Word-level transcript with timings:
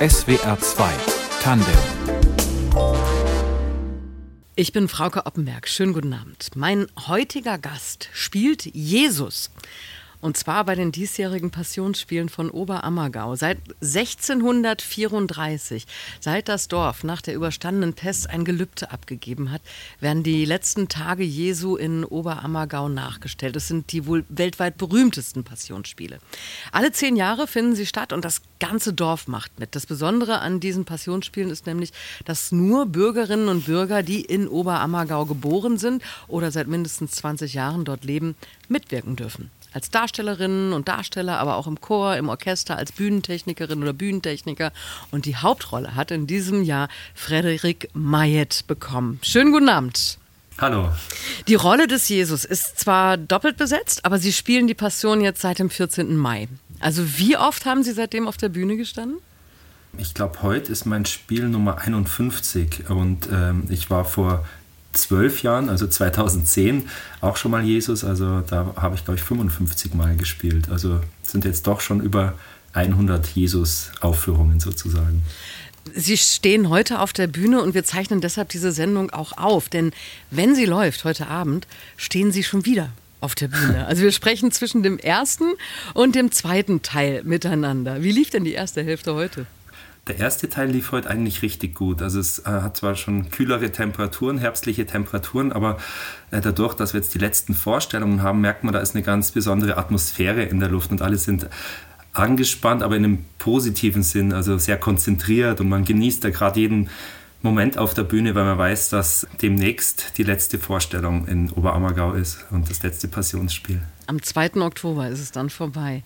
SWR 0.00 0.58
2 0.58 0.92
Tandem 1.42 1.66
ich 4.56 4.72
bin 4.72 4.88
Frauke 4.88 5.24
Oppenberg. 5.24 5.66
Schönen 5.68 5.94
guten 5.94 6.12
Abend. 6.12 6.50
Mein 6.54 6.86
heutiger 7.06 7.56
Gast 7.56 8.10
spielt 8.12 8.66
Jesus. 8.66 9.50
Und 10.20 10.36
zwar 10.36 10.64
bei 10.64 10.74
den 10.74 10.92
diesjährigen 10.92 11.50
Passionsspielen 11.50 12.28
von 12.28 12.50
Oberammergau. 12.50 13.36
Seit 13.36 13.58
1634, 13.80 15.86
seit 16.20 16.48
das 16.48 16.68
Dorf 16.68 17.04
nach 17.04 17.22
der 17.22 17.34
überstandenen 17.34 17.94
Pest 17.94 18.28
ein 18.28 18.44
Gelübde 18.44 18.90
abgegeben 18.90 19.50
hat, 19.50 19.62
werden 19.98 20.22
die 20.22 20.44
letzten 20.44 20.88
Tage 20.88 21.24
Jesu 21.24 21.76
in 21.76 22.04
Oberammergau 22.04 22.90
nachgestellt. 22.90 23.56
Das 23.56 23.68
sind 23.68 23.92
die 23.92 24.06
wohl 24.06 24.24
weltweit 24.28 24.76
berühmtesten 24.76 25.42
Passionsspiele. 25.42 26.18
Alle 26.70 26.92
zehn 26.92 27.16
Jahre 27.16 27.46
finden 27.46 27.74
sie 27.74 27.86
statt 27.86 28.12
und 28.12 28.24
das 28.24 28.42
ganze 28.58 28.92
Dorf 28.92 29.26
macht 29.26 29.58
mit. 29.58 29.74
Das 29.74 29.86
Besondere 29.86 30.40
an 30.40 30.60
diesen 30.60 30.84
Passionsspielen 30.84 31.50
ist 31.50 31.66
nämlich, 31.66 31.92
dass 32.26 32.52
nur 32.52 32.84
Bürgerinnen 32.84 33.48
und 33.48 33.64
Bürger, 33.64 34.02
die 34.02 34.20
in 34.20 34.48
Oberammergau 34.48 35.24
geboren 35.24 35.78
sind 35.78 36.02
oder 36.28 36.50
seit 36.50 36.68
mindestens 36.68 37.12
20 37.12 37.54
Jahren 37.54 37.86
dort 37.86 38.04
leben, 38.04 38.34
mitwirken 38.68 39.16
dürfen 39.16 39.50
als 39.72 39.90
Darstellerinnen 39.90 40.72
und 40.72 40.88
Darsteller, 40.88 41.38
aber 41.38 41.56
auch 41.56 41.66
im 41.66 41.80
Chor, 41.80 42.16
im 42.16 42.28
Orchester, 42.28 42.76
als 42.76 42.92
Bühnentechnikerin 42.92 43.82
oder 43.82 43.92
Bühnentechniker. 43.92 44.72
Und 45.10 45.26
die 45.26 45.36
Hauptrolle 45.36 45.94
hat 45.94 46.10
in 46.10 46.26
diesem 46.26 46.62
Jahr 46.62 46.88
Frederik 47.14 47.88
Mayet 47.92 48.64
bekommen. 48.66 49.18
Schönen 49.22 49.52
guten 49.52 49.68
Abend. 49.68 50.18
Hallo. 50.58 50.90
Die 51.48 51.54
Rolle 51.54 51.86
des 51.86 52.08
Jesus 52.08 52.44
ist 52.44 52.78
zwar 52.78 53.16
doppelt 53.16 53.56
besetzt, 53.56 54.04
aber 54.04 54.18
Sie 54.18 54.32
spielen 54.32 54.66
die 54.66 54.74
Passion 54.74 55.22
jetzt 55.22 55.40
seit 55.40 55.58
dem 55.58 55.70
14. 55.70 56.16
Mai. 56.16 56.48
Also 56.80 57.18
wie 57.18 57.36
oft 57.36 57.64
haben 57.64 57.82
Sie 57.82 57.92
seitdem 57.92 58.28
auf 58.28 58.36
der 58.36 58.50
Bühne 58.50 58.76
gestanden? 58.76 59.18
Ich 59.98 60.14
glaube, 60.14 60.42
heute 60.42 60.70
ist 60.70 60.84
mein 60.84 61.04
Spiel 61.06 61.48
Nummer 61.48 61.78
51 61.78 62.90
und 62.90 63.28
ähm, 63.32 63.64
ich 63.70 63.90
war 63.90 64.04
vor 64.04 64.46
zwölf 64.92 65.42
Jahren, 65.42 65.68
also 65.68 65.86
2010, 65.86 66.88
auch 67.20 67.36
schon 67.36 67.50
mal 67.50 67.62
Jesus. 67.62 68.04
Also 68.04 68.40
da 68.40 68.74
habe 68.76 68.94
ich, 68.94 69.04
glaube 69.04 69.18
ich, 69.18 69.24
55 69.24 69.94
Mal 69.94 70.16
gespielt. 70.16 70.68
Also 70.70 71.00
sind 71.22 71.44
jetzt 71.44 71.66
doch 71.66 71.80
schon 71.80 72.00
über 72.00 72.34
100 72.72 73.26
Jesus-Aufführungen 73.28 74.60
sozusagen. 74.60 75.22
Sie 75.94 76.16
stehen 76.16 76.68
heute 76.68 77.00
auf 77.00 77.12
der 77.12 77.26
Bühne 77.26 77.62
und 77.62 77.74
wir 77.74 77.84
zeichnen 77.84 78.20
deshalb 78.20 78.50
diese 78.50 78.70
Sendung 78.70 79.10
auch 79.10 79.38
auf. 79.38 79.68
Denn 79.68 79.92
wenn 80.30 80.54
sie 80.54 80.66
läuft 80.66 81.04
heute 81.04 81.26
Abend, 81.28 81.66
stehen 81.96 82.32
Sie 82.32 82.44
schon 82.44 82.64
wieder 82.64 82.90
auf 83.20 83.34
der 83.34 83.48
Bühne. 83.48 83.86
Also 83.88 84.02
wir 84.02 84.12
sprechen 84.12 84.52
zwischen 84.52 84.82
dem 84.82 84.98
ersten 84.98 85.52
und 85.94 86.14
dem 86.14 86.32
zweiten 86.32 86.82
Teil 86.82 87.22
miteinander. 87.24 88.02
Wie 88.02 88.12
lief 88.12 88.30
denn 88.30 88.44
die 88.44 88.52
erste 88.52 88.82
Hälfte 88.82 89.14
heute? 89.14 89.46
Der 90.10 90.18
erste 90.18 90.48
Teil 90.48 90.72
lief 90.72 90.90
heute 90.90 91.08
eigentlich 91.08 91.40
richtig 91.40 91.76
gut. 91.76 92.02
Also 92.02 92.18
es 92.18 92.40
äh, 92.40 92.46
hat 92.46 92.76
zwar 92.76 92.96
schon 92.96 93.30
kühlere 93.30 93.70
Temperaturen, 93.70 94.38
herbstliche 94.38 94.84
Temperaturen, 94.84 95.52
aber 95.52 95.76
äh, 96.32 96.40
dadurch, 96.40 96.74
dass 96.74 96.94
wir 96.94 97.00
jetzt 97.00 97.14
die 97.14 97.20
letzten 97.20 97.54
Vorstellungen 97.54 98.20
haben, 98.20 98.40
merkt 98.40 98.64
man, 98.64 98.74
da 98.74 98.80
ist 98.80 98.96
eine 98.96 99.04
ganz 99.04 99.30
besondere 99.30 99.76
Atmosphäre 99.76 100.42
in 100.42 100.58
der 100.58 100.68
Luft 100.68 100.90
und 100.90 101.00
alle 101.00 101.16
sind 101.16 101.48
angespannt, 102.12 102.82
aber 102.82 102.96
in 102.96 103.04
einem 103.04 103.24
positiven 103.38 104.02
Sinn, 104.02 104.32
also 104.32 104.58
sehr 104.58 104.78
konzentriert 104.78 105.60
und 105.60 105.68
man 105.68 105.84
genießt 105.84 106.24
da 106.24 106.30
gerade 106.30 106.58
jeden 106.58 106.90
Moment 107.42 107.78
auf 107.78 107.94
der 107.94 108.02
Bühne, 108.02 108.34
weil 108.34 108.44
man 108.44 108.58
weiß, 108.58 108.90
dass 108.90 109.26
demnächst 109.40 110.18
die 110.18 110.24
letzte 110.24 110.58
Vorstellung 110.58 111.26
in 111.26 111.50
Oberammergau 111.50 112.12
ist 112.12 112.44
und 112.50 112.68
das 112.68 112.82
letzte 112.82 113.08
Passionsspiel. 113.08 113.80
Am 114.06 114.22
2. 114.22 114.56
Oktober 114.56 115.08
ist 115.08 115.20
es 115.20 115.32
dann 115.32 115.48
vorbei. 115.48 116.02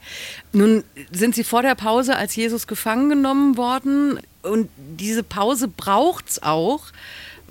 Nun 0.52 0.84
sind 1.10 1.34
Sie 1.34 1.42
vor 1.42 1.62
der 1.62 1.74
Pause 1.74 2.14
als 2.14 2.36
Jesus 2.36 2.68
gefangen 2.68 3.08
genommen 3.08 3.56
worden 3.56 4.20
und 4.42 4.68
diese 4.76 5.24
Pause 5.24 5.66
braucht 5.66 6.28
es 6.28 6.42
auch. 6.42 6.84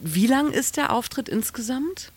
Wie 0.01 0.27
lang 0.27 0.51
ist 0.51 0.77
der 0.77 0.93
Auftritt 0.93 1.27
insgesamt? 1.27 2.12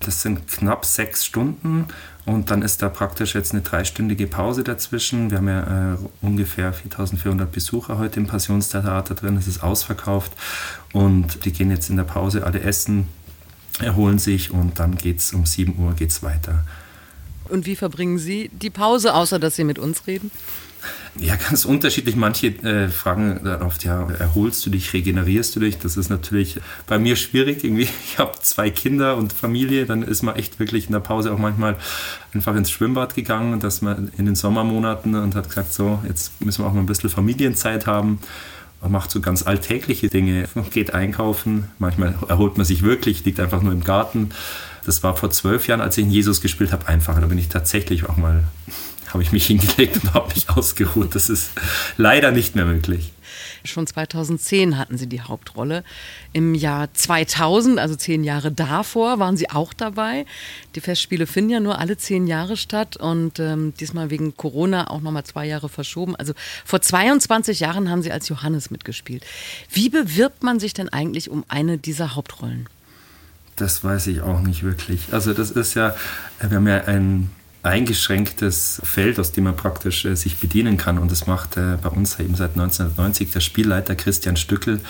Das 0.00 0.22
sind 0.22 0.46
knapp 0.48 0.84
sechs 0.84 1.24
Stunden 1.24 1.86
und 2.26 2.50
dann 2.50 2.62
ist 2.62 2.82
da 2.82 2.88
praktisch 2.88 3.34
jetzt 3.34 3.52
eine 3.52 3.62
dreistündige 3.62 4.26
Pause 4.26 4.64
dazwischen. 4.64 5.30
Wir 5.30 5.38
haben 5.38 5.48
ja 5.48 5.94
äh, 5.94 5.96
ungefähr 6.20 6.72
4400 6.72 7.50
Besucher 7.50 7.98
heute 7.98 8.20
im 8.20 8.26
Passionstheater 8.26 9.14
drin. 9.14 9.36
Es 9.36 9.46
ist 9.46 9.62
ausverkauft 9.62 10.32
und 10.92 11.44
die 11.44 11.52
gehen 11.52 11.70
jetzt 11.70 11.88
in 11.88 11.96
der 11.96 12.04
Pause 12.04 12.44
alle 12.44 12.60
essen, 12.60 13.08
erholen 13.80 14.18
sich 14.18 14.50
und 14.50 14.78
dann 14.78 14.96
geht 14.96 15.18
es 15.18 15.32
um 15.32 15.46
7 15.46 15.78
Uhr 15.78 15.94
geht's 15.94 16.22
weiter. 16.22 16.64
Und 17.48 17.66
wie 17.66 17.76
verbringen 17.76 18.18
Sie 18.18 18.50
die 18.52 18.70
Pause, 18.70 19.14
außer 19.14 19.38
dass 19.38 19.56
Sie 19.56 19.64
mit 19.64 19.78
uns 19.78 20.06
reden? 20.06 20.30
Ja, 21.18 21.36
ganz 21.36 21.64
unterschiedlich. 21.64 22.14
Manche 22.14 22.48
äh, 22.48 22.88
fragen 22.88 23.40
darauf, 23.42 23.82
ja, 23.82 24.06
erholst 24.18 24.66
du 24.66 24.70
dich, 24.70 24.92
regenerierst 24.92 25.56
du 25.56 25.60
dich? 25.60 25.78
Das 25.78 25.96
ist 25.96 26.10
natürlich 26.10 26.60
bei 26.86 26.98
mir 26.98 27.16
schwierig. 27.16 27.64
Irgendwie, 27.64 27.88
ich 28.04 28.18
habe 28.18 28.32
zwei 28.40 28.70
Kinder 28.70 29.16
und 29.16 29.32
Familie, 29.32 29.86
dann 29.86 30.02
ist 30.02 30.22
man 30.22 30.36
echt 30.36 30.58
wirklich 30.58 30.86
in 30.86 30.92
der 30.92 31.00
Pause 31.00 31.32
auch 31.32 31.38
manchmal 31.38 31.76
einfach 32.34 32.54
ins 32.54 32.70
Schwimmbad 32.70 33.14
gegangen, 33.14 33.60
dass 33.60 33.80
man 33.80 34.10
in 34.16 34.26
den 34.26 34.34
Sommermonaten 34.34 35.14
und 35.14 35.34
hat 35.34 35.48
gesagt, 35.48 35.72
so, 35.72 36.00
jetzt 36.06 36.40
müssen 36.40 36.64
wir 36.64 36.68
auch 36.68 36.74
mal 36.74 36.80
ein 36.80 36.86
bisschen 36.86 37.10
Familienzeit 37.10 37.86
haben. 37.86 38.20
Man 38.82 38.92
macht 38.92 39.10
so 39.10 39.20
ganz 39.20 39.46
alltägliche 39.46 40.08
Dinge, 40.08 40.48
geht 40.70 40.92
einkaufen, 40.92 41.70
manchmal 41.78 42.14
erholt 42.28 42.58
man 42.58 42.66
sich 42.66 42.82
wirklich, 42.82 43.24
liegt 43.24 43.40
einfach 43.40 43.62
nur 43.62 43.72
im 43.72 43.82
Garten. 43.82 44.30
Das 44.84 45.02
war 45.02 45.16
vor 45.16 45.30
zwölf 45.30 45.66
Jahren, 45.66 45.80
als 45.80 45.98
ich 45.98 46.04
in 46.04 46.10
Jesus 46.10 46.40
gespielt 46.40 46.72
habe, 46.72 46.86
einfacher. 46.86 47.20
Da 47.20 47.26
bin 47.26 47.38
ich 47.38 47.48
tatsächlich 47.48 48.08
auch 48.08 48.16
mal 48.16 48.44
habe 49.16 49.22
ich 49.22 49.32
mich 49.32 49.46
hingelegt 49.46 49.96
und 50.04 50.12
habe 50.12 50.28
mich 50.34 50.50
ausgeruht. 50.50 51.14
Das 51.14 51.30
ist 51.30 51.52
leider 51.96 52.32
nicht 52.32 52.54
mehr 52.54 52.66
möglich. 52.66 53.12
Schon 53.64 53.86
2010 53.86 54.76
hatten 54.76 54.98
Sie 54.98 55.06
die 55.06 55.22
Hauptrolle. 55.22 55.84
Im 56.34 56.54
Jahr 56.54 56.92
2000, 56.92 57.78
also 57.78 57.96
zehn 57.96 58.24
Jahre 58.24 58.52
davor, 58.52 59.18
waren 59.18 59.38
Sie 59.38 59.48
auch 59.48 59.72
dabei. 59.72 60.26
Die 60.74 60.80
Festspiele 60.80 61.26
finden 61.26 61.50
ja 61.50 61.60
nur 61.60 61.78
alle 61.78 61.96
zehn 61.96 62.26
Jahre 62.26 62.58
statt 62.58 62.98
und 62.98 63.40
ähm, 63.40 63.72
diesmal 63.80 64.10
wegen 64.10 64.36
Corona 64.36 64.90
auch 64.90 65.00
nochmal 65.00 65.24
zwei 65.24 65.46
Jahre 65.46 65.70
verschoben. 65.70 66.14
Also 66.14 66.34
vor 66.66 66.82
22 66.82 67.60
Jahren 67.60 67.90
haben 67.90 68.02
Sie 68.02 68.12
als 68.12 68.28
Johannes 68.28 68.70
mitgespielt. 68.70 69.24
Wie 69.72 69.88
bewirbt 69.88 70.42
man 70.42 70.60
sich 70.60 70.74
denn 70.74 70.90
eigentlich 70.90 71.30
um 71.30 71.42
eine 71.48 71.78
dieser 71.78 72.14
Hauptrollen? 72.14 72.68
Das 73.56 73.82
weiß 73.82 74.08
ich 74.08 74.20
auch 74.20 74.42
nicht 74.42 74.62
wirklich. 74.62 75.00
Also 75.10 75.32
das 75.32 75.50
ist 75.50 75.72
ja, 75.72 75.96
wir 76.40 76.58
haben 76.58 76.68
ja 76.68 76.84
ein 76.84 77.30
eingeschränktes 77.66 78.80
Feld, 78.84 79.18
aus 79.18 79.32
dem 79.32 79.44
man 79.44 79.56
praktisch 79.56 80.04
äh, 80.04 80.14
sich 80.14 80.38
bedienen 80.38 80.76
kann. 80.76 80.98
Und 80.98 81.10
das 81.10 81.26
macht 81.26 81.56
äh, 81.56 81.76
bei 81.82 81.88
uns 81.88 82.18
eben 82.18 82.34
seit 82.34 82.52
1990 82.52 83.32
der 83.32 83.40
Spielleiter 83.40 83.94
Christian 83.94 84.36
Stückel 84.36 84.80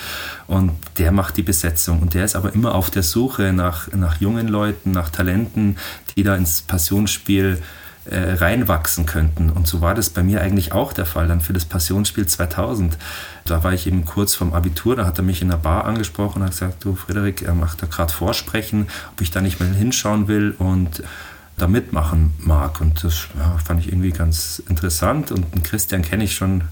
und 0.46 0.72
der 0.98 1.12
macht 1.12 1.36
die 1.36 1.42
Besetzung. 1.42 2.00
Und 2.00 2.14
der 2.14 2.24
ist 2.24 2.36
aber 2.36 2.54
immer 2.54 2.74
auf 2.74 2.90
der 2.90 3.02
Suche 3.02 3.52
nach, 3.52 3.92
nach 3.92 4.20
jungen 4.20 4.48
Leuten, 4.48 4.90
nach 4.90 5.10
Talenten, 5.10 5.76
die 6.16 6.22
da 6.22 6.36
ins 6.36 6.62
Passionsspiel 6.62 7.62
äh, 8.08 8.34
reinwachsen 8.34 9.04
könnten. 9.04 9.50
Und 9.50 9.66
so 9.66 9.80
war 9.80 9.94
das 9.94 10.10
bei 10.10 10.22
mir 10.22 10.40
eigentlich 10.40 10.72
auch 10.72 10.92
der 10.92 11.06
Fall 11.06 11.26
dann 11.26 11.40
für 11.40 11.52
das 11.52 11.64
Passionsspiel 11.64 12.26
2000. 12.26 12.96
Da 13.44 13.64
war 13.64 13.72
ich 13.72 13.86
eben 13.86 14.04
kurz 14.04 14.34
vorm 14.34 14.54
Abitur, 14.54 14.94
da 14.96 15.06
hat 15.06 15.18
er 15.18 15.24
mich 15.24 15.42
in 15.42 15.48
der 15.48 15.56
Bar 15.56 15.86
angesprochen 15.86 16.40
und 16.40 16.44
hat 16.44 16.52
gesagt, 16.52 16.84
du 16.84 16.94
Frederik, 16.94 17.42
er 17.42 17.54
macht 17.54 17.82
da 17.82 17.86
gerade 17.86 18.12
Vorsprechen, 18.12 18.86
ob 19.12 19.20
ich 19.20 19.30
da 19.30 19.40
nicht 19.40 19.58
mal 19.58 19.68
hinschauen 19.68 20.28
will 20.28 20.54
und 20.56 21.02
da 21.56 21.66
mitmachen 21.66 22.32
mag. 22.38 22.80
Und 22.80 23.02
das 23.02 23.28
ja, 23.38 23.58
fand 23.64 23.80
ich 23.80 23.88
irgendwie 23.88 24.10
ganz 24.10 24.62
interessant. 24.68 25.30
Und 25.30 25.54
den 25.54 25.62
Christian 25.62 26.02
kenne 26.02 26.24
ich 26.24 26.34
schon 26.34 26.64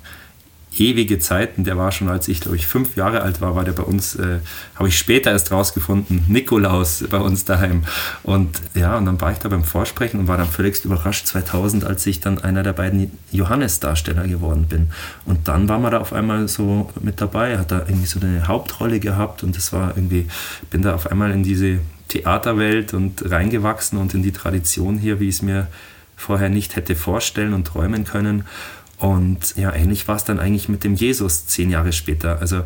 ewige 0.78 1.18
Zeiten. 1.18 1.64
Der 1.64 1.76
war 1.76 1.92
schon, 1.92 2.08
als 2.08 2.28
ich, 2.28 2.40
glaube 2.40 2.56
ich, 2.56 2.66
fünf 2.66 2.96
Jahre 2.96 3.22
alt 3.22 3.40
war, 3.40 3.54
war 3.54 3.64
der 3.64 3.72
bei 3.72 3.82
uns, 3.82 4.16
äh, 4.16 4.38
habe 4.74 4.88
ich 4.88 4.98
später 4.98 5.30
erst 5.30 5.52
rausgefunden, 5.52 6.24
Nikolaus 6.28 7.04
bei 7.08 7.18
uns 7.18 7.44
daheim. 7.44 7.84
Und 8.22 8.60
ja, 8.74 8.96
und 8.96 9.06
dann 9.06 9.20
war 9.20 9.32
ich 9.32 9.38
da 9.38 9.48
beim 9.48 9.64
Vorsprechen 9.64 10.20
und 10.20 10.28
war 10.28 10.36
dann 10.36 10.48
völlig 10.48 10.84
überrascht 10.84 11.26
2000, 11.26 11.84
als 11.84 12.06
ich 12.06 12.20
dann 12.20 12.38
einer 12.38 12.62
der 12.62 12.72
beiden 12.72 13.12
Johannes-Darsteller 13.30 14.26
geworden 14.26 14.66
bin. 14.68 14.90
Und 15.24 15.48
dann 15.48 15.68
war 15.68 15.78
man 15.78 15.92
da 15.92 16.00
auf 16.00 16.12
einmal 16.12 16.48
so 16.48 16.90
mit 17.00 17.20
dabei, 17.20 17.58
hat 17.58 17.70
da 17.70 17.80
irgendwie 17.80 18.06
so 18.06 18.20
eine 18.20 18.48
Hauptrolle 18.48 19.00
gehabt 19.00 19.42
und 19.42 19.56
das 19.56 19.72
war 19.72 19.96
irgendwie, 19.96 20.26
bin 20.70 20.82
da 20.82 20.94
auf 20.94 21.10
einmal 21.10 21.30
in 21.30 21.42
diese 21.42 21.78
Theaterwelt 22.14 22.94
und 22.94 23.28
reingewachsen 23.28 23.98
und 23.98 24.14
in 24.14 24.22
die 24.22 24.30
Tradition 24.30 24.98
hier, 24.98 25.18
wie 25.18 25.28
ich 25.28 25.36
es 25.36 25.42
mir 25.42 25.66
vorher 26.16 26.48
nicht 26.48 26.76
hätte 26.76 26.94
vorstellen 26.94 27.54
und 27.54 27.66
träumen 27.66 28.04
können. 28.04 28.44
Und 28.98 29.56
ja, 29.56 29.74
ähnlich 29.74 30.06
war 30.06 30.14
es 30.14 30.24
dann 30.24 30.38
eigentlich 30.38 30.68
mit 30.68 30.84
dem 30.84 30.94
Jesus 30.94 31.46
zehn 31.46 31.70
Jahre 31.70 31.92
später. 31.92 32.38
Also 32.40 32.62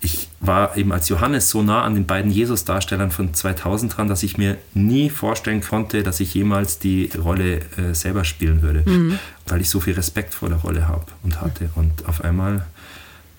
ich 0.00 0.28
war 0.40 0.76
eben 0.76 0.92
als 0.92 1.08
Johannes 1.08 1.48
so 1.48 1.62
nah 1.62 1.82
an 1.82 1.94
den 1.94 2.06
beiden 2.06 2.32
Jesus-Darstellern 2.32 3.12
von 3.12 3.34
2000 3.34 3.96
dran, 3.96 4.08
dass 4.08 4.24
ich 4.24 4.36
mir 4.36 4.56
nie 4.74 5.10
vorstellen 5.10 5.60
konnte, 5.60 6.02
dass 6.02 6.18
ich 6.18 6.34
jemals 6.34 6.80
die 6.80 7.10
Rolle 7.16 7.60
äh, 7.76 7.94
selber 7.94 8.24
spielen 8.24 8.62
würde, 8.62 8.82
mhm. 8.84 9.18
weil 9.46 9.60
ich 9.60 9.70
so 9.70 9.78
viel 9.78 9.94
Respekt 9.94 10.34
vor 10.34 10.48
der 10.48 10.58
Rolle 10.58 10.88
habe 10.88 11.06
und 11.22 11.40
hatte. 11.40 11.70
Und 11.76 12.08
auf 12.08 12.24
einmal 12.24 12.66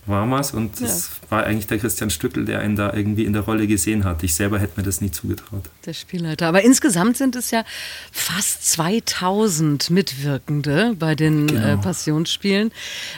Warmers 0.06 0.54
und 0.54 0.82
das 0.82 1.10
ja. 1.22 1.32
war 1.32 1.44
eigentlich 1.44 1.68
der 1.68 1.78
Christian 1.78 2.10
Stückel, 2.10 2.46
der 2.46 2.64
ihn 2.64 2.76
da 2.76 2.94
irgendwie 2.94 3.26
in 3.26 3.34
der 3.34 3.44
Rolle 3.44 3.68
gesehen 3.68 4.04
hat. 4.04 4.24
Ich 4.24 4.34
selber 4.34 4.60
hätte 4.60 4.80
mir 4.80 4.84
das 4.84 5.02
nie 5.02 5.12
zugetraut. 5.12 5.64
Der 5.86 5.94
Spielleiter. 5.94 6.48
Aber 6.48 6.64
insgesamt 6.64 7.18
sind 7.18 7.36
es 7.36 7.52
ja 7.52 7.64
fast 8.12 8.70
2000 8.72 9.90
Mitwirkende 9.90 10.96
bei 10.98 11.16
den 11.16 11.48
äh, 11.50 11.52
genau. 11.52 11.68
äh, 11.68 11.78
Passionsspielen. 11.78 12.72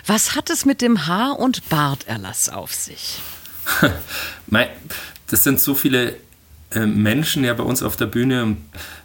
Was 0.06 0.36
hat 0.36 0.50
es 0.50 0.66
mit 0.66 0.82
dem 0.82 1.08
Haar- 1.08 1.40
und 1.40 1.70
Barterlass 1.70 2.50
auf 2.50 2.74
sich? 2.74 3.20
das 5.28 5.44
sind 5.44 5.60
so 5.60 5.76
viele 5.76 6.16
äh, 6.72 6.86
Menschen 6.86 7.44
ja 7.44 7.54
bei 7.54 7.64
uns 7.64 7.84
auf 7.84 7.96
der 7.96 8.06
Bühne. 8.06 8.58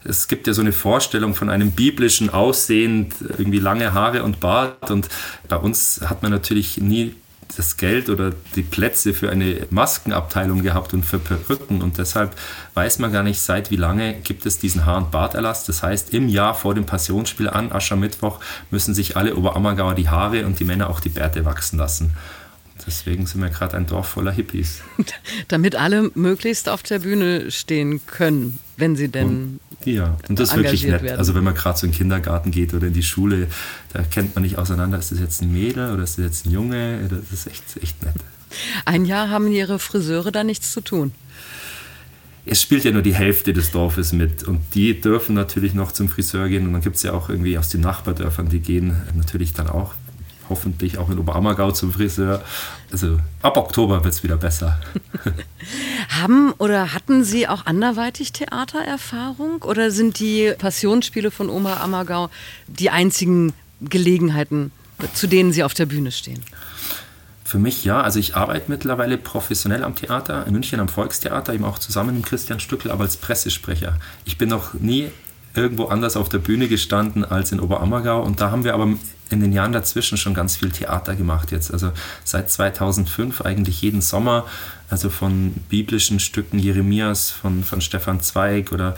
Es 0.05 0.29
gibt 0.29 0.47
ja 0.47 0.53
so 0.53 0.61
eine 0.61 0.73
Vorstellung 0.73 1.35
von 1.35 1.51
einem 1.51 1.73
biblischen 1.73 2.31
Aussehen, 2.31 3.13
irgendwie 3.21 3.59
lange 3.59 3.93
Haare 3.93 4.23
und 4.23 4.41
Bart. 4.41 4.91
Und 4.91 5.09
bei 5.49 5.57
uns 5.57 6.01
hat 6.05 6.23
man 6.23 6.31
natürlich 6.31 6.79
nie 6.79 7.15
das 7.57 7.77
Geld 7.77 8.09
oder 8.09 8.33
die 8.55 8.63
Plätze 8.63 9.15
für 9.15 9.31
eine 9.31 9.67
Maskenabteilung 9.71 10.63
gehabt 10.63 10.95
und 10.95 11.05
für 11.05 11.19
Perücken. 11.19 11.83
Und 11.83 11.99
deshalb 11.99 12.35
weiß 12.75 12.99
man 12.99 13.13
gar 13.13 13.23
nicht, 13.23 13.41
seit 13.41 13.71
wie 13.71 13.77
lange 13.77 14.15
gibt 14.15 14.47
es 14.47 14.59
diesen 14.59 14.87
Haar- 14.87 14.99
und 14.99 15.11
Barterlass. 15.11 15.65
Das 15.65 15.83
heißt, 15.83 16.13
im 16.13 16.29
Jahr 16.29 16.55
vor 16.55 16.75
dem 16.75 16.87
Passionsspiel 16.87 17.49
an 17.49 17.73
Aschermittwoch 17.73 18.41
müssen 18.71 18.95
sich 18.95 19.17
alle 19.17 19.37
Oberammergauer 19.37 19.95
die 19.95 20.09
Haare 20.09 20.47
und 20.47 20.59
die 20.59 20.65
Männer 20.65 20.91
auch 20.91 21.01
die 21.01 21.09
Bärte 21.09 21.45
wachsen 21.45 21.79
lassen. 21.79 22.17
Deswegen 22.87 23.27
sind 23.27 23.41
wir 23.41 23.49
gerade 23.51 23.77
ein 23.77 23.87
Dorf 23.87 24.09
voller 24.09 24.31
Hippies. 24.31 24.83
Damit 25.49 25.75
alle 25.75 26.11
möglichst 26.15 26.69
auf 26.69 26.83
der 26.83 27.01
Bühne 27.01 27.51
stehen 27.51 28.01
können, 28.07 28.59
wenn 28.77 28.95
sie 28.95 29.09
denn. 29.09 29.59
Und, 29.81 29.87
ja, 29.87 30.17
und 30.29 30.39
das 30.39 30.51
ist 30.51 30.57
wirklich 30.57 30.85
nett. 30.85 31.03
Werden. 31.03 31.19
Also, 31.19 31.35
wenn 31.35 31.43
man 31.43 31.55
gerade 31.55 31.79
so 31.79 31.87
in 31.87 31.93
den 31.93 31.99
Kindergarten 31.99 32.51
geht 32.53 32.75
oder 32.75 32.87
in 32.87 32.93
die 32.93 33.03
Schule, 33.03 33.49
da 33.93 34.03
kennt 34.03 34.35
man 34.37 34.43
nicht 34.43 34.57
auseinander, 34.57 34.99
ist 34.99 35.11
das 35.11 35.19
jetzt 35.19 35.43
ein 35.43 35.53
Mädel 35.53 35.93
oder 35.93 36.05
ist 36.05 36.19
das 36.19 36.25
jetzt 36.25 36.47
ein 36.47 36.53
Junge? 36.53 37.09
Das 37.09 37.33
ist 37.33 37.49
echt, 37.49 37.83
echt 37.83 38.03
nett. 38.05 38.15
Ein 38.85 39.05
Jahr 39.05 39.31
haben 39.31 39.51
Ihre 39.51 39.79
Friseure 39.79 40.31
da 40.31 40.45
nichts 40.45 40.73
zu 40.73 40.81
tun 40.81 41.13
es 42.47 42.63
spielt 42.63 42.85
ja 42.85 42.93
nur 42.93 43.03
die 43.03 43.15
Hälfte 43.15 43.53
des 43.53 43.73
Dorfes 43.73 44.13
mit 44.13 44.45
und 44.45 44.61
die 44.75 45.01
dürfen 45.01 45.35
natürlich 45.35 45.75
noch 45.75 45.91
zum 45.91 46.09
Friseur 46.09 46.49
gehen 46.49 46.67
und 46.67 46.73
dann 46.73 46.81
gibt 46.81 46.97
es 46.97 47.03
ja 47.03 47.13
auch 47.13 47.29
irgendwie 47.29 47.59
aus 47.59 47.69
den 47.69 47.81
Nachbardörfern, 47.81 48.49
die 48.49 48.61
gehen 48.61 49.03
natürlich 49.17 49.53
dann 49.53 49.69
auch 49.69 49.95
hoffentlich 50.49 50.99
auch 50.99 51.11
in 51.11 51.19
Oberammergau 51.19 51.73
zum 51.73 51.93
Friseur. 51.93 52.43
Also 52.93 53.19
ab 53.43 53.57
Oktober 53.57 54.05
wird 54.05 54.15
es 54.15 54.23
wieder 54.23 54.37
besser. 54.37 54.79
Haben 56.11 56.53
oder 56.59 56.93
hatten 56.93 57.25
Sie 57.25 57.49
auch 57.49 57.67
anderweitig 57.67 58.33
Theatererfahrung 58.33 59.63
oder 59.63 59.91
sind 59.91 60.19
die 60.19 60.53
Passionsspiele 60.59 61.31
von 61.31 61.51
Oma 61.51 61.79
Ammergau 61.79 62.31
die 62.67 62.91
einzigen 62.91 63.53
Gelegenheiten, 63.81 64.73
zu 65.15 65.27
denen 65.27 65.53
Sie 65.53 65.63
auf 65.63 65.75
der 65.75 65.87
Bühne 65.87 66.13
stehen? 66.13 66.43
Für 67.45 67.59
mich 67.59 67.85
ja, 67.85 68.01
also 68.01 68.19
ich 68.19 68.35
arbeite 68.35 68.65
mittlerweile 68.69 69.19
professionell 69.19 69.85
am 69.85 69.95
Theater, 69.95 70.45
in 70.47 70.53
München 70.53 70.81
am 70.81 70.89
Volkstheater, 70.89 71.55
eben 71.55 71.65
auch 71.65 71.79
zusammen 71.79 72.17
mit 72.17 72.27
Christian 72.27 72.59
Stückel, 72.59 72.91
aber 72.91 73.05
als 73.05 73.17
Pressesprecher. 73.17 73.99
Ich 74.25 74.37
bin 74.37 74.49
noch 74.49 74.75
nie 74.75 75.11
irgendwo 75.55 75.85
anders 75.85 76.17
auf 76.17 76.29
der 76.29 76.39
Bühne 76.39 76.67
gestanden 76.67 77.25
als 77.25 77.53
in 77.53 77.61
Oberammergau 77.61 78.21
und 78.23 78.41
da 78.41 78.51
haben 78.51 78.65
wir 78.65 78.75
aber 78.75 78.89
in 79.31 79.41
den 79.41 79.53
Jahren 79.53 79.73
dazwischen 79.73 80.17
schon 80.17 80.35
ganz 80.35 80.57
viel 80.57 80.71
Theater 80.71 81.17
gemacht 81.17 81.51
jetzt. 81.51 81.73
Also 81.73 81.93
seit 82.25 82.51
2005 82.51 83.41
eigentlich 83.41 83.83
jeden 83.83 84.01
Sommer, 84.01 84.47
also 84.89 85.11
von 85.11 85.53
biblischen 85.69 86.21
Stücken 86.21 86.59
Jeremias, 86.59 87.31
von, 87.31 87.65
von 87.65 87.81
Stefan 87.81 88.21
Zweig 88.21 88.73
oder 88.73 88.95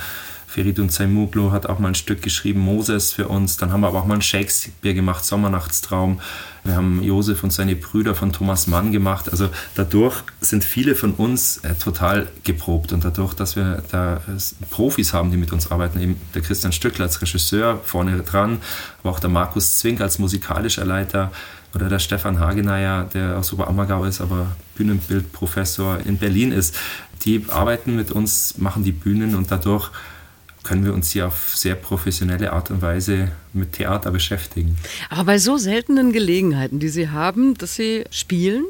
Feridun 0.48 0.88
Zaimuglu 0.88 1.52
hat 1.52 1.66
auch 1.66 1.78
mal 1.78 1.88
ein 1.88 1.94
Stück 1.94 2.22
geschrieben, 2.22 2.60
Moses 2.60 3.12
für 3.12 3.28
uns. 3.28 3.58
Dann 3.58 3.70
haben 3.70 3.82
wir 3.82 3.88
aber 3.88 4.00
auch 4.00 4.06
mal 4.06 4.14
ein 4.14 4.22
Shakespeare 4.22 4.94
gemacht, 4.94 5.22
Sommernachtstraum. 5.22 6.20
Wir 6.64 6.74
haben 6.74 7.02
Josef 7.02 7.44
und 7.44 7.52
seine 7.52 7.76
Brüder 7.76 8.14
von 8.14 8.32
Thomas 8.32 8.66
Mann 8.66 8.90
gemacht. 8.90 9.30
Also 9.30 9.50
dadurch 9.74 10.16
sind 10.40 10.64
viele 10.64 10.94
von 10.94 11.12
uns 11.12 11.58
äh, 11.58 11.74
total 11.74 12.28
geprobt 12.44 12.94
und 12.94 13.04
dadurch, 13.04 13.34
dass 13.34 13.56
wir 13.56 13.82
da 13.90 14.16
äh, 14.16 14.64
Profis 14.70 15.12
haben, 15.12 15.30
die 15.30 15.36
mit 15.36 15.52
uns 15.52 15.70
arbeiten, 15.70 16.00
eben 16.00 16.18
der 16.34 16.40
Christian 16.40 16.72
Stöckler 16.72 17.04
als 17.04 17.20
Regisseur 17.20 17.78
vorne 17.84 18.18
dran, 18.20 18.62
aber 19.02 19.10
auch 19.10 19.20
der 19.20 19.30
Markus 19.30 19.78
Zwink 19.78 20.00
als 20.00 20.18
musikalischer 20.18 20.86
Leiter 20.86 21.30
oder 21.74 21.90
der 21.90 21.98
Stefan 21.98 22.40
Hageneier, 22.40 23.04
der 23.12 23.36
aus 23.36 23.52
Oberammergau 23.52 24.06
ist, 24.06 24.22
aber 24.22 24.56
Bühnenbildprofessor 24.76 25.98
in 26.06 26.16
Berlin 26.16 26.52
ist. 26.52 26.74
Die 27.26 27.44
arbeiten 27.50 27.96
mit 27.96 28.10
uns, 28.12 28.56
machen 28.56 28.82
die 28.82 28.92
Bühnen 28.92 29.34
und 29.34 29.50
dadurch 29.50 29.90
können 30.68 30.84
wir 30.84 30.92
uns 30.92 31.10
hier 31.12 31.26
auf 31.26 31.56
sehr 31.56 31.74
professionelle 31.74 32.52
Art 32.52 32.70
und 32.70 32.82
Weise 32.82 33.28
mit 33.54 33.72
Theater 33.72 34.10
beschäftigen. 34.10 34.76
Aber 35.08 35.24
bei 35.24 35.38
so 35.38 35.56
seltenen 35.56 36.12
Gelegenheiten, 36.12 36.78
die 36.78 36.90
Sie 36.90 37.08
haben, 37.08 37.54
dass 37.54 37.76
Sie 37.76 38.04
spielen, 38.10 38.64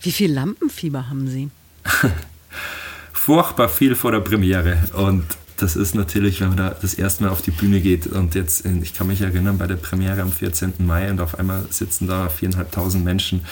wie 0.00 0.12
viel 0.12 0.32
Lampenfieber 0.32 1.10
haben 1.10 1.28
Sie? 1.28 1.50
Furchtbar 3.12 3.68
viel 3.68 3.94
vor 3.94 4.12
der 4.12 4.20
Premiere 4.20 4.78
und 4.94 5.24
das 5.58 5.76
ist 5.76 5.94
natürlich, 5.94 6.40
wenn 6.40 6.48
man 6.48 6.56
da 6.56 6.76
das 6.80 6.94
erste 6.94 7.24
Mal 7.24 7.30
auf 7.30 7.42
die 7.42 7.50
Bühne 7.50 7.80
geht 7.80 8.06
und 8.06 8.34
jetzt, 8.34 8.64
ich 8.64 8.94
kann 8.94 9.06
mich 9.06 9.20
erinnern, 9.20 9.58
bei 9.58 9.66
der 9.66 9.76
Premiere 9.76 10.22
am 10.22 10.32
14. 10.32 10.72
Mai 10.78 11.10
und 11.10 11.20
auf 11.20 11.38
einmal 11.38 11.64
sitzen 11.70 12.08
da 12.08 12.28
viereinhalbtausend 12.28 13.04
Menschen 13.04 13.42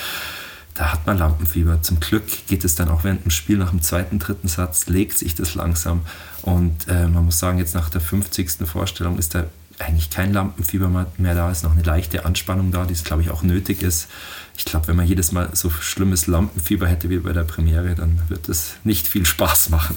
da 0.82 0.90
hat 0.90 1.06
man 1.06 1.16
Lampenfieber. 1.16 1.80
Zum 1.80 2.00
Glück 2.00 2.24
geht 2.48 2.64
es 2.64 2.74
dann 2.74 2.88
auch 2.88 3.04
während 3.04 3.24
dem 3.24 3.30
Spiel 3.30 3.56
nach 3.56 3.70
dem 3.70 3.82
zweiten, 3.82 4.18
dritten 4.18 4.48
Satz, 4.48 4.86
legt 4.86 5.16
sich 5.16 5.36
das 5.36 5.54
langsam. 5.54 6.00
Und 6.42 6.88
äh, 6.88 7.06
man 7.06 7.24
muss 7.24 7.38
sagen, 7.38 7.58
jetzt 7.58 7.76
nach 7.76 7.88
der 7.88 8.00
50. 8.00 8.66
Vorstellung 8.66 9.16
ist 9.16 9.36
da 9.36 9.44
eigentlich 9.78 10.10
kein 10.10 10.32
Lampenfieber 10.32 11.06
mehr 11.18 11.34
da, 11.36 11.52
ist 11.52 11.62
noch 11.62 11.70
eine 11.70 11.84
leichte 11.84 12.24
Anspannung 12.24 12.72
da, 12.72 12.84
die 12.84 12.94
es, 12.94 13.04
glaube 13.04 13.22
ich, 13.22 13.30
auch 13.30 13.44
nötig 13.44 13.80
ist. 13.80 14.08
Ich 14.56 14.64
glaube, 14.64 14.88
wenn 14.88 14.96
man 14.96 15.06
jedes 15.06 15.30
Mal 15.30 15.50
so 15.52 15.70
schlimmes 15.70 16.26
Lampenfieber 16.26 16.88
hätte 16.88 17.10
wie 17.10 17.18
bei 17.18 17.32
der 17.32 17.44
Premiere, 17.44 17.94
dann 17.94 18.20
wird 18.28 18.48
es 18.48 18.72
nicht 18.82 19.06
viel 19.06 19.24
Spaß 19.24 19.70
machen. 19.70 19.96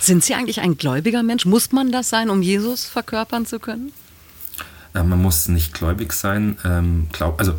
Sind 0.00 0.24
Sie 0.24 0.34
eigentlich 0.34 0.60
ein 0.60 0.76
gläubiger 0.76 1.22
Mensch? 1.22 1.46
Muss 1.46 1.70
man 1.70 1.92
das 1.92 2.08
sein, 2.08 2.30
um 2.30 2.42
Jesus 2.42 2.84
verkörpern 2.84 3.46
zu 3.46 3.60
können? 3.60 3.92
Äh, 4.92 5.04
man 5.04 5.22
muss 5.22 5.46
nicht 5.46 5.72
gläubig 5.72 6.12
sein. 6.12 6.58
Ähm, 6.64 7.06
glaub, 7.12 7.38
also 7.38 7.54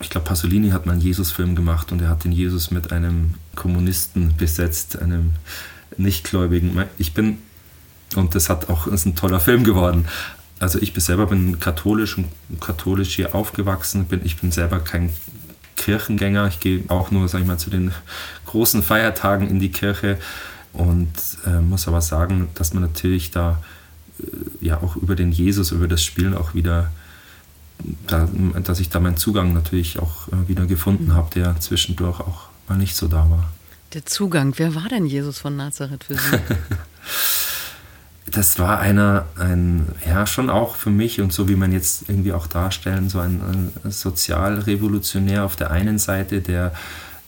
ich 0.00 0.08
glaube, 0.08 0.26
Pasolini 0.26 0.70
hat 0.70 0.86
mal 0.86 0.92
einen 0.92 1.02
Jesus-Film 1.02 1.54
gemacht 1.54 1.92
und 1.92 2.00
er 2.00 2.08
hat 2.08 2.24
den 2.24 2.32
Jesus 2.32 2.70
mit 2.70 2.90
einem 2.90 3.34
Kommunisten 3.54 4.34
besetzt, 4.36 5.00
einem 5.00 5.32
Nichtgläubigen. 5.96 6.84
Ich 6.96 7.12
bin, 7.12 7.38
und 8.16 8.34
das 8.34 8.48
hat 8.48 8.70
auch, 8.70 8.86
ist 8.86 9.04
ein 9.04 9.14
toller 9.14 9.40
Film 9.40 9.62
geworden. 9.62 10.06
Also 10.58 10.78
ich 10.80 10.92
bin 10.92 11.00
selber 11.00 11.26
bin 11.26 11.60
katholisch 11.60 12.16
und 12.16 12.28
katholisch 12.60 13.14
hier 13.16 13.34
aufgewachsen. 13.34 14.06
Bin, 14.06 14.20
ich 14.24 14.38
bin 14.38 14.52
selber 14.52 14.80
kein 14.80 15.10
Kirchengänger. 15.76 16.48
Ich 16.48 16.60
gehe 16.60 16.84
auch 16.88 17.10
nur, 17.10 17.28
sag 17.28 17.40
ich 17.40 17.46
mal, 17.46 17.58
zu 17.58 17.70
den 17.70 17.92
großen 18.46 18.82
Feiertagen 18.82 19.48
in 19.48 19.58
die 19.58 19.70
Kirche 19.70 20.18
und 20.72 21.12
äh, 21.46 21.60
muss 21.60 21.88
aber 21.88 22.00
sagen, 22.00 22.48
dass 22.54 22.72
man 22.74 22.82
natürlich 22.82 23.30
da 23.30 23.62
äh, 24.18 24.66
ja 24.66 24.82
auch 24.82 24.96
über 24.96 25.14
den 25.14 25.32
Jesus, 25.32 25.72
über 25.72 25.88
das 25.88 26.02
Spielen 26.02 26.34
auch 26.34 26.54
wieder 26.54 26.90
da, 28.06 28.28
dass 28.62 28.80
ich 28.80 28.88
da 28.88 29.00
meinen 29.00 29.16
Zugang 29.16 29.52
natürlich 29.52 29.98
auch 29.98 30.28
äh, 30.28 30.48
wieder 30.48 30.66
gefunden 30.66 31.14
habe, 31.14 31.30
der 31.34 31.58
zwischendurch 31.60 32.20
auch 32.20 32.48
mal 32.68 32.76
nicht 32.76 32.96
so 32.96 33.08
da 33.08 33.28
war. 33.30 33.50
Der 33.92 34.06
Zugang, 34.06 34.54
wer 34.56 34.74
war 34.74 34.88
denn 34.88 35.06
Jesus 35.06 35.38
von 35.38 35.56
Nazareth 35.56 36.04
für 36.04 36.14
Sie? 36.14 36.20
das 38.30 38.58
war 38.58 38.78
einer, 38.78 39.26
ein, 39.36 39.88
ja, 40.06 40.26
schon 40.26 40.50
auch 40.50 40.76
für 40.76 40.90
mich 40.90 41.20
und 41.20 41.32
so 41.32 41.48
wie 41.48 41.56
man 41.56 41.72
jetzt 41.72 42.08
irgendwie 42.08 42.32
auch 42.32 42.46
darstellen, 42.46 43.08
so 43.08 43.18
ein, 43.18 43.72
ein 43.84 43.90
Sozialrevolutionär 43.90 45.44
auf 45.44 45.56
der 45.56 45.70
einen 45.70 45.98
Seite, 45.98 46.40
der 46.40 46.72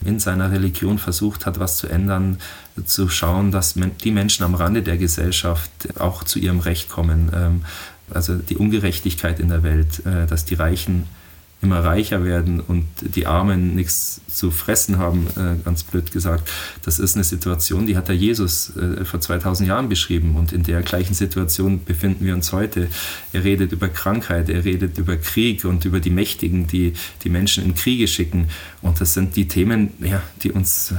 in 0.05 0.19
seiner 0.19 0.51
Religion 0.51 0.97
versucht 0.97 1.45
hat, 1.45 1.59
was 1.59 1.77
zu 1.77 1.87
ändern, 1.87 2.39
zu 2.85 3.09
schauen, 3.09 3.51
dass 3.51 3.75
die 3.75 4.11
Menschen 4.11 4.43
am 4.43 4.55
Rande 4.55 4.83
der 4.83 4.97
Gesellschaft 4.97 5.71
auch 5.99 6.23
zu 6.23 6.39
ihrem 6.39 6.59
Recht 6.59 6.89
kommen, 6.89 7.31
ähm, 7.33 7.65
also 8.09 8.35
die 8.35 8.57
Ungerechtigkeit 8.57 9.39
in 9.39 9.49
der 9.49 9.63
Welt, 9.63 10.05
äh, 10.05 10.27
dass 10.27 10.45
die 10.45 10.55
Reichen 10.55 11.07
immer 11.63 11.83
reicher 11.83 12.23
werden 12.23 12.59
und 12.59 12.85
die 13.01 13.25
Armen 13.25 13.73
nichts 13.75 14.21
zu 14.27 14.51
fressen 14.51 14.97
haben, 14.97 15.27
äh, 15.37 15.63
ganz 15.63 15.83
blöd 15.83 16.11
gesagt. 16.11 16.49
Das 16.83 16.99
ist 16.99 17.15
eine 17.15 17.23
Situation, 17.23 17.87
die 17.87 17.95
hat 17.95 18.09
der 18.09 18.15
Jesus 18.15 18.75
äh, 18.75 19.05
vor 19.05 19.21
2000 19.21 19.69
Jahren 19.69 19.89
beschrieben 19.89 20.35
und 20.35 20.51
in 20.51 20.63
der 20.63 20.81
gleichen 20.81 21.13
Situation 21.13 21.83
befinden 21.85 22.25
wir 22.25 22.33
uns 22.33 22.51
heute. 22.51 22.89
Er 23.31 23.43
redet 23.43 23.71
über 23.71 23.87
Krankheit, 23.87 24.49
er 24.49 24.65
redet 24.65 24.97
über 24.97 25.15
Krieg 25.15 25.65
und 25.65 25.85
über 25.85 25.99
die 25.99 26.09
Mächtigen, 26.09 26.67
die 26.67 26.93
die 27.23 27.29
Menschen 27.29 27.63
in 27.63 27.75
Kriege 27.75 28.07
schicken. 28.07 28.49
Und 28.81 28.99
das 28.99 29.13
sind 29.13 29.35
die 29.35 29.47
Themen, 29.47 29.91
ja, 29.99 30.21
die 30.41 30.51
uns 30.51 30.93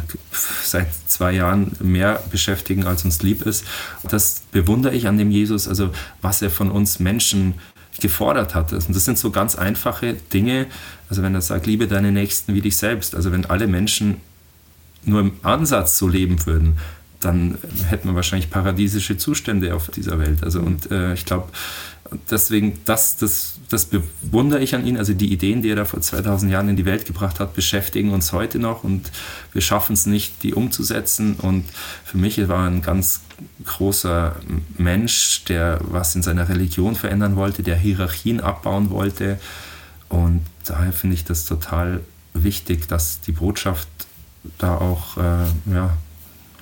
seit 0.64 0.88
zwei 1.06 1.32
Jahren 1.32 1.72
mehr 1.80 2.22
beschäftigen, 2.30 2.84
als 2.84 3.04
uns 3.04 3.22
lieb 3.22 3.42
ist. 3.42 3.64
Das 4.08 4.42
bewundere 4.52 4.94
ich 4.94 5.06
an 5.06 5.18
dem 5.18 5.30
Jesus, 5.30 5.68
also 5.68 5.90
was 6.22 6.40
er 6.40 6.50
von 6.50 6.70
uns 6.70 6.98
Menschen 7.00 7.54
gefordert 8.00 8.54
hat. 8.54 8.72
Und 8.72 8.94
das 8.94 9.04
sind 9.04 9.18
so 9.18 9.30
ganz 9.30 9.56
einfache 9.56 10.14
Dinge. 10.32 10.66
Also 11.08 11.22
wenn 11.22 11.34
er 11.34 11.40
sagt, 11.40 11.66
liebe 11.66 11.86
deine 11.86 12.12
Nächsten 12.12 12.54
wie 12.54 12.60
dich 12.60 12.76
selbst. 12.76 13.14
Also 13.14 13.32
wenn 13.32 13.46
alle 13.46 13.66
Menschen 13.66 14.16
nur 15.04 15.20
im 15.20 15.32
Ansatz 15.42 15.98
so 15.98 16.08
leben 16.08 16.44
würden, 16.46 16.78
dann 17.20 17.58
hätten 17.88 18.08
wir 18.08 18.14
wahrscheinlich 18.14 18.50
paradiesische 18.50 19.16
Zustände 19.16 19.74
auf 19.74 19.88
dieser 19.88 20.18
Welt. 20.18 20.42
Also 20.42 20.60
und 20.60 20.90
äh, 20.90 21.14
ich 21.14 21.24
glaube, 21.24 21.48
deswegen, 22.30 22.78
das, 22.84 23.16
das, 23.16 23.58
das 23.68 23.86
bewundere 23.86 24.60
ich 24.60 24.74
an 24.74 24.86
ihn. 24.86 24.96
Also 24.96 25.14
die 25.14 25.32
Ideen, 25.32 25.62
die 25.62 25.70
er 25.70 25.76
da 25.76 25.84
vor 25.84 26.00
2000 26.00 26.50
Jahren 26.50 26.68
in 26.68 26.76
die 26.76 26.84
Welt 26.84 27.06
gebracht 27.06 27.40
hat, 27.40 27.54
beschäftigen 27.54 28.10
uns 28.10 28.32
heute 28.32 28.58
noch 28.58 28.84
und 28.84 29.10
wir 29.52 29.60
schaffen 29.60 29.94
es 29.94 30.06
nicht, 30.06 30.42
die 30.42 30.54
umzusetzen. 30.54 31.34
Und 31.34 31.64
für 32.04 32.18
mich 32.18 32.36
war 32.48 32.64
er 32.64 32.70
ein 32.70 32.82
ganz 32.82 33.20
großer 33.64 34.36
Mensch, 34.78 35.44
der 35.44 35.80
was 35.82 36.14
in 36.14 36.22
seiner 36.22 36.48
Religion 36.48 36.94
verändern 36.94 37.36
wollte, 37.36 37.62
der 37.62 37.76
Hierarchien 37.76 38.40
abbauen 38.40 38.90
wollte. 38.90 39.38
Und 40.08 40.42
daher 40.64 40.92
finde 40.92 41.14
ich 41.14 41.24
das 41.24 41.44
total 41.44 42.00
wichtig, 42.34 42.88
dass 42.88 43.20
die 43.20 43.32
Botschaft 43.32 43.88
da 44.58 44.76
auch, 44.76 45.16
äh, 45.16 45.72
ja, 45.72 45.96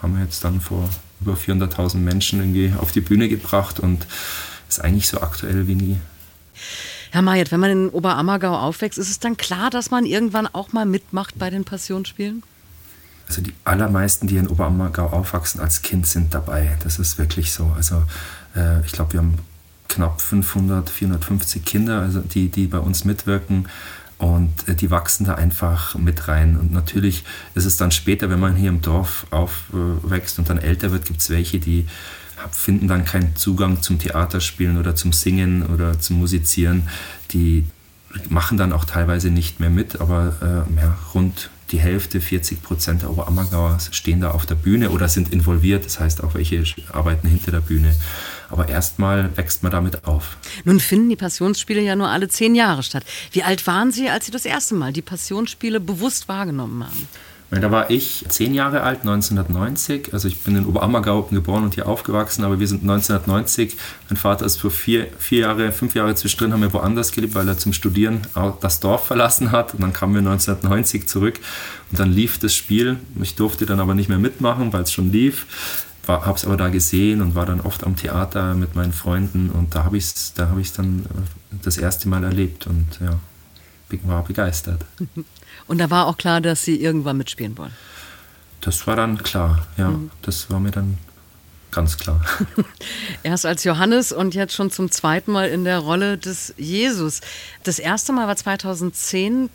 haben 0.01 0.17
wir 0.17 0.25
jetzt 0.25 0.45
dann 0.45 0.61
vor 0.61 0.89
über 1.21 1.35
400.000 1.35 1.97
Menschen 1.97 2.41
irgendwie 2.41 2.73
auf 2.79 2.93
die 2.93 3.01
Bühne 3.01 3.29
gebracht 3.29 3.81
und 3.81 4.07
ist 4.73 4.85
eigentlich 4.85 5.09
so 5.09 5.21
aktuell 5.21 5.67
wie 5.67 5.75
nie. 5.75 5.99
Herr 7.11 7.23
Mayet, 7.23 7.53
wenn 7.53 7.61
man 7.61 7.71
in 7.71 7.89
Oberammergau 7.91 8.57
aufwächst, 8.57 8.99
ist 8.99 9.11
es 9.11 9.19
dann 9.19 9.37
klar, 9.37 9.69
dass 9.71 9.91
man 9.91 10.07
irgendwann 10.07 10.47
auch 10.47 10.73
mal 10.73 10.87
mitmacht 10.87 11.39
bei 11.39 11.51
den 11.51 11.65
Passionsspielen? 11.65 12.43
Also 13.29 13.43
die 13.43 13.53
allermeisten, 13.65 14.27
die 14.27 14.37
in 14.37 14.49
Oberammergau 14.49 15.07
aufwachsen 15.07 15.61
als 15.61 15.83
Kind, 15.83 16.07
sind 16.07 16.35
dabei. 16.35 16.77
Das 16.83 16.99
ist 16.99 17.19
wirklich 17.19 17.53
so. 17.53 17.73
Also 17.77 18.03
äh, 18.57 18.85
ich 18.85 18.93
glaube, 18.93 19.13
wir 19.13 19.21
haben 19.21 19.39
knapp 19.89 20.21
500, 20.21 20.89
450 20.89 21.65
Kinder, 21.65 22.01
also 22.01 22.21
die, 22.21 22.49
die 22.49 22.67
bei 22.67 22.79
uns 22.79 23.05
mitwirken. 23.05 23.69
Und 24.17 24.69
äh, 24.69 24.75
die 24.75 24.91
wachsen 24.91 25.27
da 25.27 25.35
einfach 25.35 25.95
mit 25.97 26.29
rein. 26.29 26.57
Und 26.57 26.73
natürlich 26.73 27.25
ist 27.55 27.67
es 27.67 27.77
dann 27.77 27.91
später, 27.91 28.31
wenn 28.31 28.41
man 28.41 28.57
hier 28.57 28.71
im 28.71 28.81
Dorf 28.81 29.27
aufwächst 29.31 30.39
und 30.39 30.49
dann 30.49 30.59
älter 30.59 30.93
wird, 30.93 31.05
gibt 31.05 31.21
es 31.21 31.29
welche, 31.29 31.59
die 31.59 31.87
finden 32.51 32.89
dann 32.89 33.05
keinen 33.05 33.37
Zugang 33.37 33.83
zum 33.83 33.99
Theaterspielen 33.99 34.79
oder 34.79 34.95
zum 34.95 35.13
Singen 35.13 35.65
oder 35.67 36.01
zum 36.01 36.19
Musizieren. 36.19 36.89
Die 37.33 37.65
machen 38.29 38.59
dann 38.59 38.73
auch 38.73 38.85
teilweise 38.85 39.31
nicht 39.31 39.61
mehr 39.61 39.71
mit, 39.71 40.01
aber 40.01 40.35
äh, 40.43 40.81
ja, 40.81 40.99
rund 41.15 41.51
die 41.73 41.81
Hälfte, 41.81 42.21
40 42.21 42.63
Prozent 42.63 43.03
der 43.03 43.11
Oberammergauer 43.11 43.79
stehen 43.91 44.21
da 44.21 44.33
auf 44.33 44.45
der 44.45 44.55
Bühne 44.55 44.91
oder 44.91 45.09
sind 45.09 45.33
involviert. 45.33 45.87
Das 45.87 45.99
heißt 45.99 46.23
auch 46.23 46.35
welche 46.35 46.63
arbeiten 46.93 47.29
hinter 47.29 47.51
der 47.51 47.61
Bühne. 47.61 47.97
Aber 48.51 48.69
erstmal 48.69 49.35
wächst 49.37 49.63
man 49.63 49.73
damit 49.73 50.05
auf. 50.05 50.37
Nun 50.65 50.81
finden 50.81 51.09
die 51.09 51.17
Passionsspiele 51.17 51.81
ja 51.81 51.97
nur 51.97 52.09
alle 52.09 52.29
zehn 52.29 52.55
Jahre 52.55 52.83
statt. 52.83 53.05
Wie 53.33 53.43
alt 53.43 53.67
waren 53.67 53.91
Sie, 53.91 54.11
als 54.11 54.27
Sie 54.27 54.33
das 54.33 54.45
erste 54.45 54.75
Mal 54.75 54.93
die 54.93 55.01
Passionsspiele 55.01 55.81
bewusst 55.81 56.29
wahrgenommen 56.29 56.85
haben? 56.85 57.09
Da 57.61 57.71
war 57.71 57.91
ich 57.91 58.25
zehn 58.29 58.55
Jahre 58.55 58.83
alt, 58.83 59.01
1990. 59.01 60.15
Also 60.15 60.27
ich 60.27 60.41
bin 60.41 60.57
in 60.57 60.65
Oberammergau 60.65 61.25
geboren 61.25 61.65
und 61.65 61.75
hier 61.75 61.87
aufgewachsen, 61.87 62.45
aber 62.45 62.61
wir 62.61 62.67
sind 62.67 62.81
1990. 62.81 63.77
Mein 64.09 64.17
Vater 64.17 64.47
ist 64.47 64.57
vor 64.57 64.71
vier, 64.71 65.09
vier 65.19 65.41
Jahre, 65.41 65.71
fünf 65.71 65.95
Jahre 65.95 66.15
zwischendrin, 66.15 66.55
haben 66.55 66.63
wir 66.63 66.73
woanders 66.73 67.13
gelebt, 67.13 67.35
weil 67.35 67.47
er 67.47 67.59
zum 67.59 67.75
Studieren 67.75 68.23
das 68.63 68.81
Dorf 68.81 69.07
verlassen 69.07 69.53
hat. 69.53 69.75
Und 69.75 69.83
dann 69.83 69.93
kamen 69.93 70.15
wir 70.15 70.21
1990 70.21 71.07
zurück 71.07 71.41
und 71.91 72.01
dann 72.01 72.11
lief 72.11 72.39
das 72.39 72.55
Spiel. 72.55 72.97
Ich 73.21 73.35
durfte 73.35 73.67
dann 73.67 73.81
aber 73.81 73.95
nicht 73.95 74.09
mehr 74.09 74.19
mitmachen, 74.19 74.73
weil 74.73 74.85
es 74.85 74.93
schon 74.93 75.13
lief. 75.13 75.47
Habe 76.09 76.35
es 76.35 76.47
aber 76.47 76.57
da 76.57 76.71
gesehen 76.71 77.21
und 77.21 77.35
war 77.35 77.45
dann 77.45 77.61
oft 77.61 77.85
am 77.85 77.97
Theater 77.97 78.55
mit 78.55 78.75
meinen 78.75 78.95
Freunden 78.95 79.51
und 79.51 79.75
da 79.75 79.85
habe 79.85 79.99
ich 79.99 80.05
es 80.05 80.33
da 80.35 80.49
hab 80.49 80.57
dann 80.77 81.01
äh, 81.01 81.57
das 81.63 81.77
erste 81.77 82.09
Mal 82.09 82.25
erlebt 82.25 82.67
und 82.67 82.87
ja, 83.01 83.21
war 84.05 84.25
begeistert. 84.25 84.85
Und 85.67 85.79
da 85.79 85.91
war 85.91 86.07
auch 86.07 86.17
klar, 86.17 86.41
dass 86.41 86.65
Sie 86.65 86.81
irgendwann 86.81 87.17
mitspielen 87.17 87.57
wollen. 87.57 87.73
Das 88.61 88.87
war 88.87 88.97
dann 88.97 89.19
klar, 89.19 89.67
ja. 89.77 89.91
Mhm. 89.91 90.11
Das 90.23 90.51
war 90.51 90.61
mir 90.61 90.71
dann 90.71 90.99
ganz 91.73 91.97
klar. 91.99 92.21
Erst 93.25 93.45
als 93.45 93.65
Johannes 93.65 94.13
und 94.13 94.35
jetzt 94.35 94.55
schon 94.55 94.71
zum 94.71 94.91
zweiten 94.91 95.33
Mal 95.33 95.49
in 95.49 95.65
der 95.65 95.81
Rolle 95.81 96.19
des 96.19 96.55
Jesus. 96.57 97.21
Das 97.65 97.79
erste 97.79 98.13
Mal 98.13 98.29
war 98.29 98.37
2010. 98.37 99.51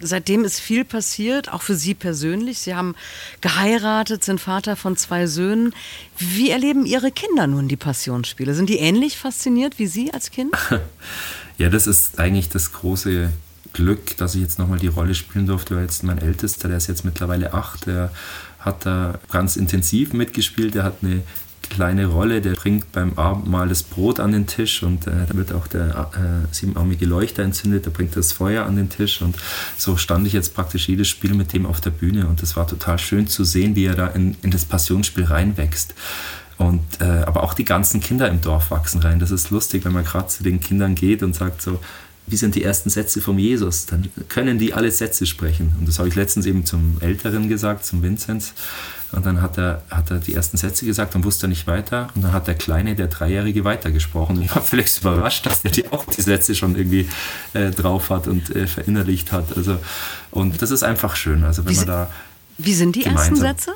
Seitdem 0.00 0.44
ist 0.44 0.60
viel 0.60 0.84
passiert, 0.84 1.52
auch 1.52 1.62
für 1.62 1.74
Sie 1.74 1.94
persönlich. 1.94 2.60
Sie 2.60 2.74
haben 2.74 2.94
geheiratet, 3.40 4.22
sind 4.22 4.40
Vater 4.40 4.76
von 4.76 4.96
zwei 4.96 5.26
Söhnen. 5.26 5.74
Wie 6.16 6.50
erleben 6.50 6.86
Ihre 6.86 7.10
Kinder 7.10 7.48
nun 7.48 7.68
die 7.68 7.76
Passionsspiele? 7.76 8.54
Sind 8.54 8.70
die 8.70 8.78
ähnlich 8.78 9.18
fasziniert 9.18 9.78
wie 9.78 9.86
Sie 9.86 10.12
als 10.12 10.30
Kind? 10.30 10.54
Ja, 11.58 11.68
das 11.70 11.88
ist 11.88 12.20
eigentlich 12.20 12.48
das 12.48 12.72
große 12.72 13.32
Glück, 13.72 14.16
dass 14.16 14.34
ich 14.34 14.42
jetzt 14.42 14.58
nochmal 14.58 14.78
die 14.78 14.88
Rolle 14.88 15.14
spielen 15.14 15.46
durfte, 15.46 15.76
weil 15.76 15.82
jetzt 15.82 16.02
mein 16.02 16.18
Ältester, 16.18 16.68
der 16.68 16.78
ist 16.78 16.86
jetzt 16.86 17.04
mittlerweile 17.04 17.54
acht, 17.54 17.86
der 17.86 18.10
hat 18.58 18.86
da 18.86 19.18
ganz 19.30 19.56
intensiv 19.56 20.12
mitgespielt, 20.12 20.74
der 20.74 20.84
hat 20.84 20.96
eine 21.02 21.22
kleine 21.68 22.06
Rolle, 22.06 22.40
der 22.40 22.52
bringt 22.52 22.92
beim 22.92 23.14
Abendmahl 23.18 23.68
das 23.68 23.82
Brot 23.82 24.20
an 24.20 24.32
den 24.32 24.46
Tisch 24.46 24.82
und 24.82 25.06
äh, 25.06 25.26
da 25.28 25.34
wird 25.34 25.52
auch 25.52 25.66
der 25.66 26.10
äh, 26.14 26.54
siebenarmige 26.54 27.06
Leuchter 27.06 27.42
entzündet, 27.42 27.86
da 27.86 27.90
bringt 27.90 28.16
das 28.16 28.32
Feuer 28.32 28.64
an 28.64 28.76
den 28.76 28.88
Tisch 28.88 29.20
und 29.22 29.36
so 29.76 29.96
stand 29.96 30.26
ich 30.26 30.32
jetzt 30.32 30.54
praktisch 30.54 30.88
jedes 30.88 31.08
Spiel 31.08 31.34
mit 31.34 31.52
dem 31.52 31.66
auf 31.66 31.80
der 31.80 31.90
Bühne 31.90 32.26
und 32.26 32.42
das 32.42 32.56
war 32.56 32.66
total 32.66 32.98
schön 32.98 33.26
zu 33.26 33.44
sehen, 33.44 33.76
wie 33.76 33.84
er 33.84 33.94
da 33.94 34.06
in, 34.08 34.36
in 34.42 34.50
das 34.50 34.64
Passionsspiel 34.64 35.24
reinwächst. 35.24 35.94
Und, 36.56 36.82
äh, 37.00 37.04
aber 37.04 37.44
auch 37.44 37.54
die 37.54 37.64
ganzen 37.64 38.00
Kinder 38.00 38.28
im 38.28 38.40
Dorf 38.40 38.72
wachsen 38.72 39.00
rein. 39.00 39.20
Das 39.20 39.30
ist 39.30 39.50
lustig, 39.50 39.84
wenn 39.84 39.92
man 39.92 40.04
gerade 40.04 40.26
zu 40.26 40.42
den 40.42 40.58
Kindern 40.58 40.96
geht 40.96 41.22
und 41.22 41.36
sagt 41.36 41.62
so, 41.62 41.78
wie 42.30 42.36
sind 42.36 42.54
die 42.54 42.62
ersten 42.62 42.90
Sätze 42.90 43.20
vom 43.20 43.38
Jesus? 43.38 43.86
Dann 43.86 44.08
können 44.28 44.58
die 44.58 44.74
alle 44.74 44.90
Sätze 44.90 45.26
sprechen. 45.26 45.74
Und 45.78 45.88
das 45.88 45.98
habe 45.98 46.08
ich 46.08 46.14
letztens 46.14 46.46
eben 46.46 46.64
zum 46.64 46.96
Älteren 47.00 47.48
gesagt, 47.48 47.84
zum 47.84 48.02
Vinzenz. 48.02 48.52
Und 49.12 49.24
dann 49.24 49.40
hat 49.40 49.56
er, 49.56 49.82
hat 49.90 50.10
er 50.10 50.18
die 50.18 50.34
ersten 50.34 50.58
Sätze 50.58 50.84
gesagt 50.84 51.14
und 51.14 51.24
wusste 51.24 51.48
nicht 51.48 51.66
weiter. 51.66 52.08
Und 52.14 52.22
dann 52.22 52.32
hat 52.32 52.46
der 52.46 52.54
Kleine, 52.54 52.94
der 52.94 53.06
Dreijährige, 53.06 53.64
weitergesprochen. 53.64 54.36
Und 54.36 54.44
ich 54.44 54.54
war 54.54 54.62
völlig 54.62 54.96
überrascht, 55.00 55.46
dass 55.46 55.62
der 55.62 55.70
die 55.70 55.88
auch 55.90 56.04
die 56.04 56.22
Sätze 56.22 56.54
schon 56.54 56.76
irgendwie 56.76 57.08
äh, 57.54 57.70
drauf 57.70 58.10
hat 58.10 58.26
und 58.26 58.54
äh, 58.54 58.66
verinnerlicht 58.66 59.32
hat. 59.32 59.56
Also, 59.56 59.78
und 60.30 60.60
das 60.60 60.70
ist 60.70 60.82
einfach 60.82 61.16
schön. 61.16 61.44
Also 61.44 61.64
wenn 61.64 61.72
wie, 61.72 61.76
man 61.76 61.86
da 61.86 62.10
wie 62.58 62.74
sind 62.74 62.96
die 62.96 63.04
ersten 63.04 63.36
Sätze? 63.36 63.72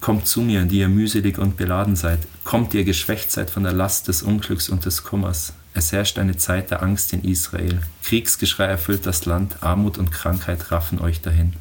Kommt 0.00 0.26
zu 0.26 0.42
mir, 0.42 0.64
die 0.64 0.80
ihr 0.80 0.88
mühselig 0.88 1.38
und 1.38 1.56
beladen 1.56 1.96
seid. 1.96 2.18
Kommt, 2.44 2.74
ihr 2.74 2.84
geschwächt 2.84 3.32
seid 3.32 3.50
von 3.50 3.62
der 3.62 3.72
Last 3.72 4.08
des 4.08 4.22
Unglücks 4.22 4.68
und 4.68 4.84
des 4.84 5.02
Kummers. 5.02 5.54
Es 5.76 5.92
herrscht 5.92 6.18
eine 6.18 6.38
Zeit 6.38 6.70
der 6.70 6.82
Angst 6.82 7.12
in 7.12 7.22
Israel. 7.22 7.80
Kriegsgeschrei 8.02 8.64
erfüllt 8.64 9.04
das 9.04 9.26
Land, 9.26 9.62
Armut 9.62 9.98
und 9.98 10.10
Krankheit 10.10 10.72
raffen 10.72 10.98
euch 10.98 11.20
dahin. 11.20 11.52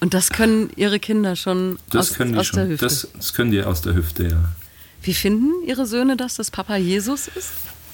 Und 0.00 0.12
das 0.12 0.30
können 0.30 0.70
Ihre 0.74 0.98
Kinder 0.98 1.36
schon 1.36 1.78
das 1.90 2.10
aus, 2.10 2.16
können 2.16 2.32
die 2.32 2.38
aus 2.40 2.46
schon. 2.48 2.58
der 2.58 2.68
Hüfte? 2.68 2.84
Das, 2.84 3.08
das 3.14 3.34
können 3.34 3.52
die 3.52 3.62
aus 3.62 3.80
der 3.80 3.94
Hüfte, 3.94 4.24
ja. 4.24 4.44
Wie 5.02 5.14
finden 5.14 5.52
Ihre 5.64 5.86
Söhne 5.86 6.16
das, 6.16 6.34
dass 6.34 6.50
Papa 6.50 6.76
Jesus 6.76 7.28
ist? 7.28 7.52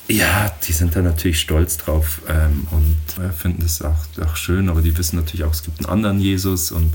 Ja, 0.08 0.50
die 0.66 0.72
sind 0.72 0.96
da 0.96 1.02
natürlich 1.02 1.40
stolz 1.40 1.76
drauf 1.76 2.22
ähm, 2.26 2.66
und 2.70 3.22
äh, 3.22 3.30
finden 3.30 3.62
das 3.62 3.82
auch, 3.82 3.96
auch, 4.22 4.36
schön, 4.36 4.70
aber 4.70 4.80
die 4.80 4.96
wissen 4.96 5.16
natürlich 5.16 5.44
auch, 5.44 5.52
es 5.52 5.62
gibt 5.62 5.78
einen 5.78 5.90
anderen 5.90 6.20
Jesus 6.20 6.72
und 6.72 6.92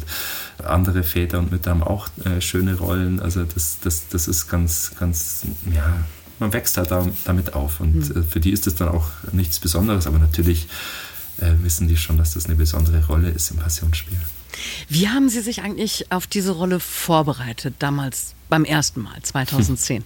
andere 0.63 1.03
Väter 1.03 1.37
und 1.37 1.51
Mütter 1.51 1.71
haben 1.71 1.83
auch 1.83 2.07
äh, 2.25 2.41
schöne 2.41 2.75
Rollen. 2.77 3.19
Also 3.19 3.43
das, 3.45 3.77
das, 3.81 4.07
das 4.09 4.27
ist 4.27 4.47
ganz, 4.47 4.91
ganz, 4.99 5.43
ja, 5.73 5.97
man 6.39 6.53
wächst 6.53 6.77
halt 6.77 6.91
damit 7.25 7.53
auf. 7.53 7.79
Und 7.79 8.15
mhm. 8.15 8.23
für 8.23 8.39
die 8.39 8.51
ist 8.51 8.67
es 8.67 8.75
dann 8.75 8.89
auch 8.89 9.07
nichts 9.31 9.59
Besonderes, 9.59 10.07
aber 10.07 10.19
natürlich 10.19 10.67
äh, 11.39 11.51
wissen 11.61 11.87
die 11.87 11.97
schon, 11.97 12.17
dass 12.17 12.33
das 12.33 12.45
eine 12.45 12.55
besondere 12.55 13.05
Rolle 13.05 13.29
ist 13.29 13.51
im 13.51 13.57
Passionsspiel. 13.57 14.17
Wie 14.87 15.07
haben 15.09 15.29
Sie 15.29 15.41
sich 15.41 15.61
eigentlich 15.61 16.11
auf 16.11 16.27
diese 16.27 16.51
Rolle 16.51 16.79
vorbereitet, 16.79 17.75
damals 17.79 18.33
beim 18.49 18.65
ersten 18.65 19.01
Mal, 19.01 19.21
2010? 19.21 19.97
Hm. 19.97 20.03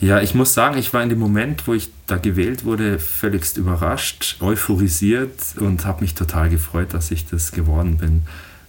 Ja, 0.00 0.20
ich 0.20 0.32
muss 0.32 0.54
sagen, 0.54 0.78
ich 0.78 0.94
war 0.94 1.02
in 1.02 1.08
dem 1.08 1.18
Moment, 1.18 1.66
wo 1.66 1.74
ich 1.74 1.90
da 2.06 2.18
gewählt 2.18 2.64
wurde, 2.64 3.00
völligst 3.00 3.56
überrascht, 3.56 4.36
euphorisiert 4.40 5.32
und 5.58 5.84
habe 5.84 6.02
mich 6.02 6.14
total 6.14 6.50
gefreut, 6.50 6.94
dass 6.94 7.10
ich 7.10 7.26
das 7.26 7.50
geworden 7.50 7.98
bin. 7.98 8.22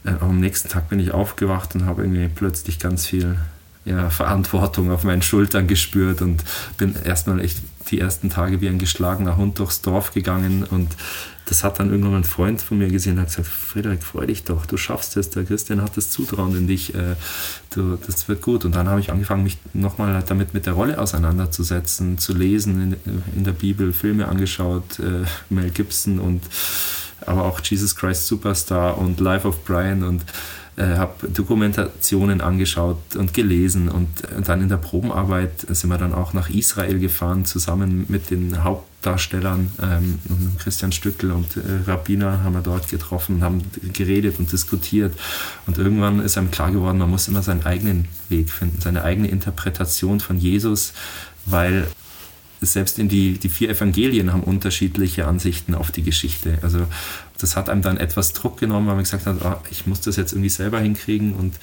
Äh, 0.03 0.19
am 0.21 0.39
nächsten 0.39 0.69
Tag 0.69 0.89
bin 0.89 0.99
ich 0.99 1.11
aufgewacht 1.11 1.75
und 1.75 1.85
habe 1.85 2.01
irgendwie 2.01 2.27
plötzlich 2.29 2.79
ganz 2.79 3.05
viel 3.05 3.37
ja, 3.89 4.09
Verantwortung 4.09 4.91
auf 4.91 5.03
meinen 5.03 5.21
Schultern 5.21 5.67
gespürt 5.67 6.21
und 6.21 6.43
bin 6.77 6.95
erstmal 6.95 7.39
echt 7.39 7.57
die 7.89 7.99
ersten 7.99 8.29
Tage 8.29 8.61
wie 8.61 8.69
ein 8.69 8.77
geschlagener 8.77 9.37
Hund 9.37 9.57
durchs 9.59 9.81
Dorf 9.81 10.13
gegangen 10.13 10.63
und 10.63 10.95
das 11.49 11.63
hat 11.63 11.79
dann 11.79 11.89
irgendwann 11.89 12.17
ein 12.17 12.23
Freund 12.23 12.61
von 12.61 12.77
mir 12.77 12.89
gesehen 12.89 13.13
und 13.13 13.21
hat 13.21 13.29
gesagt, 13.29 13.47
Frederik, 13.47 14.03
freu 14.03 14.27
dich 14.27 14.43
doch, 14.43 14.67
du 14.67 14.77
schaffst 14.77 15.17
es, 15.17 15.31
der 15.31 15.45
Christian 15.45 15.81
hat 15.81 15.97
das 15.97 16.11
Zutrauen 16.11 16.55
in 16.55 16.67
dich, 16.67 16.93
äh, 16.93 17.15
du, 17.71 17.97
das 18.05 18.27
wird 18.29 18.43
gut. 18.43 18.65
Und 18.65 18.75
dann 18.75 18.87
habe 18.87 18.99
ich 18.99 19.11
angefangen, 19.11 19.43
mich 19.43 19.57
nochmal 19.73 20.23
damit 20.27 20.53
mit 20.53 20.67
der 20.67 20.73
Rolle 20.73 20.99
auseinanderzusetzen, 20.99 22.19
zu 22.19 22.35
lesen, 22.35 22.95
in, 23.03 23.23
in 23.35 23.43
der 23.43 23.53
Bibel 23.53 23.93
Filme 23.93 24.27
angeschaut, 24.27 24.99
äh, 24.99 25.25
Mel 25.49 25.71
Gibson 25.71 26.19
und 26.19 26.43
aber 27.29 27.45
auch 27.45 27.61
Jesus 27.61 27.95
Christ 27.95 28.27
Superstar 28.27 28.97
und 28.97 29.19
Life 29.19 29.47
of 29.47 29.63
Brian 29.63 30.03
und 30.03 30.23
äh, 30.79 30.95
habe 30.95 31.27
Dokumentationen 31.27 32.39
angeschaut 32.39 33.17
und 33.17 33.33
gelesen 33.33 33.89
und, 33.89 34.07
und, 34.35 34.47
dann 34.47 34.61
in 34.61 34.69
der 34.69 34.77
Probenarbeit 34.77 35.65
sind 35.67 35.89
wir 35.89 35.97
dann 35.97 36.13
auch 36.13 36.31
nach 36.33 36.49
Israel 36.49 36.99
gefahren, 36.99 37.43
zusammen 37.43 38.05
mit 38.07 38.29
den 38.29 38.63
Hauptdarstellern, 38.63 39.71
ähm, 39.81 40.19
Christian 40.57 40.93
Stückel 40.93 41.31
und 41.31 41.57
äh, 41.57 41.61
Rabbiner 41.85 42.43
haben 42.43 42.53
wir 42.53 42.61
dort 42.61 42.87
getroffen, 42.87 43.43
haben 43.43 43.61
geredet 43.91 44.39
und 44.39 44.51
diskutiert. 44.51 45.13
Und 45.67 45.77
irgendwann 45.77 46.21
ist 46.21 46.37
einem 46.37 46.49
klar 46.49 46.71
geworden, 46.71 46.99
man 46.99 47.09
muss 47.09 47.27
immer 47.27 47.43
seinen 47.43 47.65
eigenen 47.65 48.07
Weg 48.29 48.49
finden, 48.49 48.79
seine 48.79 49.03
eigene 49.03 49.27
Interpretation 49.27 50.21
von 50.21 50.37
Jesus, 50.37 50.93
weil 51.45 51.87
selbst 52.61 52.99
in 52.99 53.07
die, 53.07 53.37
die 53.37 53.49
vier 53.49 53.69
Evangelien 53.69 54.33
haben 54.33 54.43
unterschiedliche 54.43 55.27
Ansichten 55.27 55.75
auf 55.75 55.91
die 55.91 56.03
Geschichte. 56.03 56.57
Also 56.61 56.85
das 57.37 57.55
hat 57.55 57.69
einem 57.69 57.81
dann 57.81 57.97
etwas 57.97 58.33
Druck 58.33 58.57
genommen, 58.57 58.87
weil 58.87 58.95
man 58.95 59.03
gesagt 59.03 59.25
hat, 59.25 59.41
ah, 59.43 59.61
ich 59.71 59.87
muss 59.87 60.01
das 60.01 60.17
jetzt 60.17 60.33
irgendwie 60.33 60.49
selber 60.49 60.79
hinkriegen 60.79 61.33
und 61.33 61.55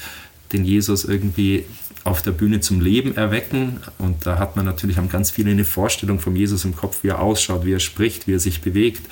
den 0.52 0.64
Jesus 0.64 1.04
irgendwie 1.04 1.64
auf 2.04 2.22
der 2.22 2.30
Bühne 2.30 2.60
zum 2.60 2.80
Leben 2.80 3.16
erwecken. 3.16 3.80
Und 3.98 4.26
da 4.26 4.38
hat 4.38 4.56
man 4.56 4.64
natürlich 4.64 4.96
haben 4.96 5.08
ganz 5.08 5.30
viele 5.30 5.50
eine 5.50 5.64
Vorstellung 5.64 6.20
vom 6.20 6.36
Jesus 6.36 6.64
im 6.64 6.74
Kopf, 6.74 7.02
wie 7.02 7.08
er 7.08 7.20
ausschaut, 7.20 7.64
wie 7.66 7.72
er 7.72 7.80
spricht, 7.80 8.26
wie 8.26 8.34
er 8.34 8.40
sich 8.40 8.60
bewegt. 8.60 9.02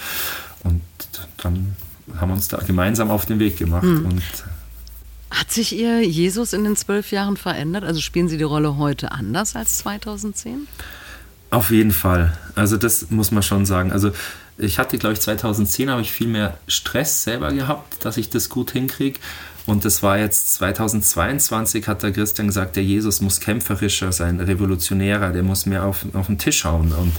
Und 0.63 0.81
dann 1.39 1.77
haben 2.17 2.29
wir 2.29 2.35
uns 2.35 2.49
da 2.49 2.59
gemeinsam 2.59 3.11
auf 3.11 3.27
den 3.27 3.41
Weg 3.41 3.59
gemacht. 3.59 3.85
Mhm. 3.85 4.07
Und 4.07 4.23
hat 5.31 5.51
sich 5.51 5.77
Ihr 5.77 6.03
Jesus 6.03 6.53
in 6.53 6.63
den 6.63 6.77
zwölf 6.77 7.11
Jahren 7.11 7.37
verändert? 7.37 7.83
Also 7.83 8.01
spielen 8.01 8.29
Sie 8.29 8.39
die 8.39 8.45
Rolle 8.45 8.77
heute 8.77 9.11
anders 9.11 9.57
als 9.57 9.79
2010? 9.79 10.69
Auf 11.55 11.71
jeden 11.71 11.93
Fall. 11.93 12.37
Also 12.57 12.77
das 12.77 13.11
muss 13.11 13.31
man 13.31 13.45
schon 13.45 13.65
sagen. 13.65 13.93
Also 13.93 14.11
ich 14.59 14.81
hatte, 14.81 14.99
glaube 14.99 15.13
ich, 15.13 15.21
2010 15.21 15.89
habe 15.89 16.03
ich 16.03 16.11
viel 16.11 16.27
mehr 16.27 16.59
Stress 16.67 17.23
selber 17.23 17.53
gehabt, 17.53 18.05
dass 18.05 18.17
ich 18.17 18.29
das 18.29 18.49
gut 18.49 18.73
hinkriege. 18.73 19.21
Und 19.65 19.85
das 19.85 20.03
war 20.03 20.19
jetzt 20.19 20.55
2022, 20.57 21.87
hat 21.87 22.03
der 22.03 22.13
Christian 22.13 22.49
gesagt, 22.49 22.75
der 22.75 22.83
Jesus 22.83 23.21
muss 23.21 23.39
kämpferischer 23.39 24.11
sein, 24.11 24.41
revolutionärer, 24.41 25.33
der 25.33 25.45
muss 25.45 25.65
mehr 25.65 25.85
auf, 25.85 26.05
auf 26.13 26.27
den 26.27 26.39
Tisch 26.39 26.65
hauen. 26.65 26.93
Und, 26.93 27.13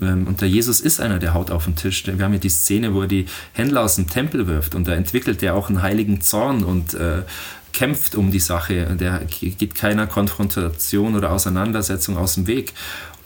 ähm, 0.00 0.26
und 0.26 0.42
der 0.42 0.48
Jesus 0.48 0.80
ist 0.80 1.00
einer, 1.00 1.18
der 1.18 1.32
haut 1.32 1.50
auf 1.50 1.64
den 1.64 1.74
Tisch. 1.74 2.06
Wir 2.06 2.22
haben 2.22 2.34
ja 2.34 2.38
die 2.38 2.50
Szene, 2.50 2.92
wo 2.92 3.00
er 3.02 3.08
die 3.08 3.26
Händler 3.54 3.82
aus 3.82 3.96
dem 3.96 4.08
Tempel 4.08 4.46
wirft 4.46 4.74
und 4.74 4.86
da 4.86 4.92
entwickelt 4.92 5.42
er 5.42 5.54
auch 5.54 5.70
einen 5.70 5.80
heiligen 5.80 6.20
Zorn 6.20 6.64
und 6.64 6.92
äh, 6.94 7.22
kämpft 7.72 8.14
um 8.14 8.30
die 8.30 8.40
Sache. 8.40 8.96
Der 8.96 9.22
geht 9.24 9.74
keiner 9.74 10.06
Konfrontation 10.06 11.16
oder 11.16 11.32
Auseinandersetzung 11.32 12.16
aus 12.16 12.34
dem 12.34 12.46
Weg. 12.46 12.72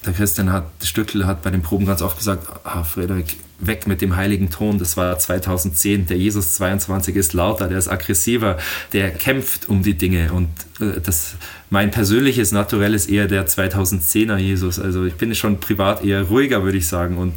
Der 0.06 0.12
Christian 0.12 0.52
hat, 0.52 0.66
Stückel 0.82 1.26
hat 1.26 1.42
bei 1.42 1.50
den 1.50 1.62
Proben 1.62 1.86
ganz 1.86 2.02
oft 2.02 2.18
gesagt, 2.18 2.46
ah, 2.64 2.84
Frederik, 2.84 3.36
weg 3.58 3.86
mit 3.86 4.00
dem 4.00 4.16
heiligen 4.16 4.50
Ton, 4.50 4.78
das 4.78 4.96
war 4.96 5.18
2010. 5.18 6.06
Der 6.06 6.18
Jesus 6.18 6.54
22 6.54 7.16
ist 7.16 7.32
lauter, 7.32 7.68
der 7.68 7.78
ist 7.78 7.88
aggressiver, 7.88 8.58
der 8.92 9.10
kämpft 9.10 9.68
um 9.68 9.82
die 9.82 9.94
Dinge. 9.94 10.32
Und 10.32 10.48
äh, 10.80 11.00
das, 11.00 11.36
mein 11.70 11.90
persönliches 11.90 12.52
Naturell 12.52 12.94
ist 12.94 13.08
eher 13.08 13.28
der 13.28 13.46
2010er 13.46 14.36
Jesus. 14.36 14.78
Also 14.78 15.04
ich 15.04 15.14
bin 15.14 15.34
schon 15.34 15.60
privat 15.60 16.04
eher 16.04 16.22
ruhiger, 16.22 16.64
würde 16.64 16.78
ich 16.78 16.88
sagen. 16.88 17.16
Und 17.16 17.34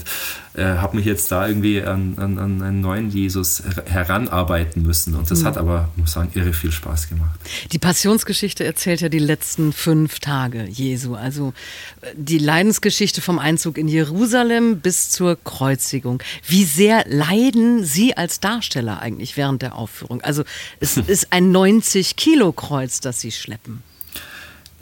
äh, 0.57 0.77
habe 0.77 0.97
mich 0.97 1.05
jetzt 1.05 1.31
da 1.31 1.47
irgendwie 1.47 1.81
an, 1.81 2.15
an, 2.17 2.39
an, 2.39 2.61
einen 2.61 2.81
neuen 2.81 3.09
Jesus 3.11 3.63
heranarbeiten 3.85 4.81
müssen. 4.81 5.15
Und 5.15 5.29
das 5.29 5.41
mhm. 5.41 5.45
hat 5.45 5.57
aber, 5.57 5.89
muss 5.95 6.13
sagen, 6.13 6.31
irre 6.33 6.53
viel 6.53 6.71
Spaß 6.71 7.09
gemacht. 7.09 7.39
Die 7.71 7.79
Passionsgeschichte 7.79 8.63
erzählt 8.63 9.01
ja 9.01 9.09
die 9.09 9.19
letzten 9.19 9.71
fünf 9.71 10.19
Tage 10.19 10.65
Jesu. 10.65 11.15
Also 11.15 11.53
äh, 12.01 12.07
die 12.15 12.39
Leidensgeschichte 12.39 13.21
vom 13.21 13.39
Einzug 13.39 13.77
in 13.77 13.87
Jerusalem 13.87 14.79
bis 14.79 15.09
zur 15.11 15.37
Kreuzigung. 15.43 16.23
Wie 16.47 16.63
sehr 16.63 17.05
leiden 17.07 17.83
Sie 17.83 18.17
als 18.17 18.39
Darsteller 18.39 18.99
eigentlich 18.99 19.37
während 19.37 19.61
der 19.61 19.75
Aufführung? 19.75 20.21
Also 20.21 20.43
es 20.79 20.97
ist 21.07 21.31
ein 21.31 21.55
90-Kilo-Kreuz, 21.55 22.99
das 22.99 23.21
Sie 23.21 23.31
schleppen. 23.31 23.83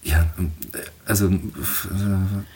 Ja, 0.05 0.23
also 1.07 1.31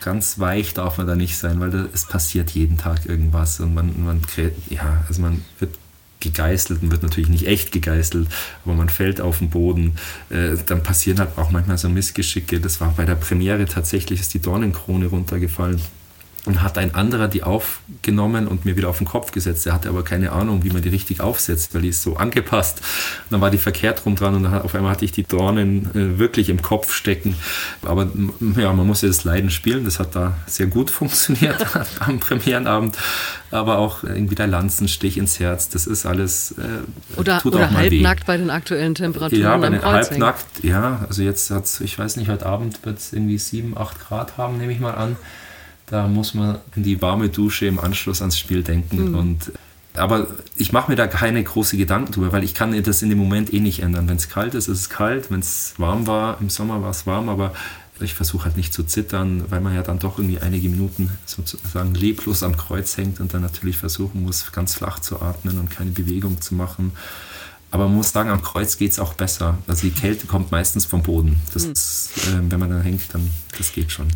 ganz 0.00 0.38
weich 0.38 0.72
darf 0.72 0.98
man 0.98 1.08
da 1.08 1.16
nicht 1.16 1.36
sein, 1.36 1.58
weil 1.58 1.70
da, 1.70 1.86
es 1.92 2.04
passiert 2.04 2.50
jeden 2.52 2.78
Tag 2.78 3.06
irgendwas 3.06 3.58
und 3.58 3.74
man, 3.74 4.04
man, 4.04 4.22
ja, 4.68 5.04
also 5.08 5.20
man 5.20 5.44
wird 5.58 5.76
gegeißelt 6.20 6.80
und 6.80 6.92
wird 6.92 7.02
natürlich 7.02 7.28
nicht 7.28 7.48
echt 7.48 7.72
gegeißelt, 7.72 8.28
aber 8.64 8.74
man 8.74 8.88
fällt 8.88 9.20
auf 9.20 9.38
den 9.38 9.50
Boden. 9.50 9.96
Äh, 10.28 10.58
dann 10.64 10.84
passieren 10.84 11.18
halt 11.18 11.36
auch 11.38 11.50
manchmal 11.50 11.76
so 11.76 11.88
Missgeschicke. 11.88 12.60
Das 12.60 12.80
war 12.80 12.94
bei 12.96 13.04
der 13.04 13.16
Premiere 13.16 13.66
tatsächlich, 13.66 14.20
ist 14.20 14.32
die 14.32 14.40
Dornenkrone 14.40 15.06
runtergefallen. 15.06 15.80
Und 16.46 16.62
hat 16.62 16.78
ein 16.78 16.94
anderer 16.94 17.28
die 17.28 17.42
aufgenommen 17.42 18.48
und 18.48 18.64
mir 18.64 18.74
wieder 18.76 18.88
auf 18.88 18.96
den 18.96 19.06
Kopf 19.06 19.30
gesetzt. 19.30 19.66
Er 19.66 19.74
hatte 19.74 19.90
aber 19.90 20.02
keine 20.04 20.32
Ahnung, 20.32 20.64
wie 20.64 20.70
man 20.70 20.80
die 20.80 20.88
richtig 20.88 21.20
aufsetzt, 21.20 21.74
weil 21.74 21.82
die 21.82 21.88
ist 21.88 22.02
so 22.02 22.16
angepasst. 22.16 22.78
Und 22.78 23.32
dann 23.32 23.40
war 23.42 23.50
die 23.50 23.58
verkehrt 23.58 24.06
rum 24.06 24.16
dran 24.16 24.34
und 24.34 24.44
dann 24.44 24.62
auf 24.62 24.74
einmal 24.74 24.92
hatte 24.92 25.04
ich 25.04 25.12
die 25.12 25.24
Dornen 25.24 25.90
äh, 25.94 26.18
wirklich 26.18 26.48
im 26.48 26.62
Kopf 26.62 26.94
stecken. 26.94 27.36
Aber 27.82 28.08
ja, 28.56 28.72
man 28.72 28.86
muss 28.86 29.02
ja 29.02 29.08
das 29.08 29.24
Leiden 29.24 29.50
spielen. 29.50 29.84
Das 29.84 29.98
hat 29.98 30.16
da 30.16 30.38
sehr 30.46 30.66
gut 30.66 30.90
funktioniert 30.90 31.66
am 32.00 32.20
Premierenabend. 32.20 32.96
Aber 33.50 33.78
auch 33.78 34.04
irgendwie 34.04 34.36
der 34.36 34.46
Lanzenstich 34.46 35.18
ins 35.18 35.40
Herz, 35.40 35.68
das 35.68 35.86
ist 35.86 36.06
alles. 36.06 36.52
Äh, 36.52 37.18
oder 37.18 37.44
oder 37.44 37.70
halbnackt 37.72 38.22
weh. 38.22 38.26
bei 38.26 38.36
den 38.36 38.50
aktuellen 38.50 38.94
Temperaturen. 38.94 39.42
Ja, 39.42 39.56
bei 39.56 39.68
den 39.68 39.84
halbnackt, 39.84 40.62
ja. 40.62 41.04
Also 41.08 41.22
jetzt 41.22 41.50
hat 41.50 41.64
es, 41.64 41.80
ich 41.80 41.98
weiß 41.98 42.16
nicht, 42.16 42.28
heute 42.28 42.46
Abend 42.46 42.84
wird 42.84 42.98
es 42.98 43.12
irgendwie 43.12 43.38
7, 43.38 43.76
8 43.76 44.00
Grad 44.00 44.36
haben, 44.36 44.58
nehme 44.58 44.72
ich 44.72 44.80
mal 44.80 44.94
an. 44.94 45.16
Da 45.90 46.06
muss 46.06 46.34
man 46.34 46.58
in 46.76 46.84
die 46.84 47.02
warme 47.02 47.28
Dusche 47.28 47.66
im 47.66 47.80
Anschluss 47.80 48.22
ans 48.22 48.38
Spiel 48.38 48.62
denken. 48.62 49.10
Mhm. 49.10 49.14
Und, 49.16 49.52
aber 49.94 50.28
ich 50.56 50.72
mache 50.72 50.90
mir 50.90 50.96
da 50.96 51.08
keine 51.08 51.42
große 51.42 51.76
Gedanken 51.76 52.12
drüber, 52.12 52.32
weil 52.32 52.44
ich 52.44 52.54
kann 52.54 52.80
das 52.82 53.02
in 53.02 53.08
dem 53.08 53.18
Moment 53.18 53.52
eh 53.52 53.60
nicht 53.60 53.82
ändern. 53.82 54.08
Wenn 54.08 54.16
es 54.16 54.28
kalt 54.28 54.54
ist, 54.54 54.68
ist 54.68 54.80
es 54.80 54.88
kalt. 54.88 55.30
Wenn 55.30 55.40
es 55.40 55.74
warm 55.78 56.06
war, 56.06 56.40
im 56.40 56.48
Sommer 56.48 56.80
war 56.80 56.90
es 56.90 57.06
warm, 57.06 57.28
aber 57.28 57.52
ich 58.00 58.14
versuche 58.14 58.44
halt 58.44 58.56
nicht 58.56 58.72
zu 58.72 58.84
zittern, 58.84 59.44
weil 59.50 59.60
man 59.60 59.74
ja 59.74 59.82
dann 59.82 59.98
doch 59.98 60.18
irgendwie 60.18 60.38
einige 60.38 60.68
Minuten 60.68 61.10
sozusagen 61.26 61.94
leblos 61.94 62.42
am 62.42 62.56
Kreuz 62.56 62.96
hängt 62.96 63.20
und 63.20 63.34
dann 63.34 63.42
natürlich 63.42 63.76
versuchen 63.76 64.22
muss, 64.22 64.52
ganz 64.52 64.74
flach 64.74 65.00
zu 65.00 65.20
atmen 65.20 65.58
und 65.58 65.70
keine 65.70 65.90
Bewegung 65.90 66.40
zu 66.40 66.54
machen. 66.54 66.92
Aber 67.72 67.86
man 67.86 67.96
muss 67.96 68.12
sagen, 68.12 68.30
am 68.30 68.42
Kreuz 68.42 68.78
geht 68.78 68.92
es 68.92 68.98
auch 68.98 69.14
besser. 69.14 69.58
Also 69.66 69.82
die 69.82 69.92
Kälte 69.92 70.26
kommt 70.26 70.50
meistens 70.50 70.86
vom 70.86 71.02
Boden. 71.02 71.40
Das 71.52 71.66
mhm. 72.26 72.46
äh, 72.46 72.50
wenn 72.50 72.60
man 72.60 72.70
da 72.70 72.80
hängt, 72.80 73.02
dann 73.12 73.30
das 73.58 73.72
geht 73.72 73.92
schon. 73.92 74.08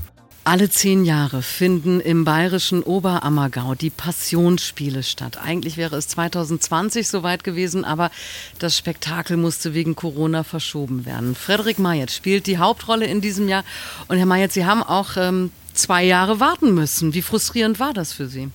Alle 0.47 0.69
zehn 0.69 1.07
Jahre 1.07 1.41
finden 1.41 2.01
im 2.01 2.27
bayerischen 2.27 2.83
Oberammergau 2.83 3.75
die 3.75 3.89
Passionsspiele 3.89 5.03
statt. 5.03 5.39
Eigentlich 5.43 5.79
wäre 5.79 5.97
es 5.97 6.07
2020 6.09 7.09
soweit 7.09 7.45
gewesen, 7.45 7.87
aber 7.87 8.11
das 8.59 8.77
Spektakel 8.77 9.39
musste 9.39 9.73
wegen 9.73 9.97
Corona 9.97 10.45
verschoben 10.45 11.07
werden. 11.07 11.35
Frederik 11.35 11.79
Mayet 11.79 12.11
spielt 12.11 12.47
die 12.47 12.59
Hauptrolle 12.59 13.07
in 13.07 13.23
diesem 13.23 13.49
Jahr. 13.49 13.65
Und 14.09 14.19
Herr 14.19 14.27
Mayet, 14.27 14.53
Sie 14.53 14.67
haben 14.67 14.83
auch 14.83 15.17
ähm, 15.17 15.51
zwei 15.73 16.05
Jahre 16.05 16.41
warten 16.41 16.75
müssen. 16.75 17.15
Wie 17.15 17.23
frustrierend 17.23 17.81
war 17.81 17.95
das 17.95 18.13
für 18.13 18.29
Sie? 18.29 18.51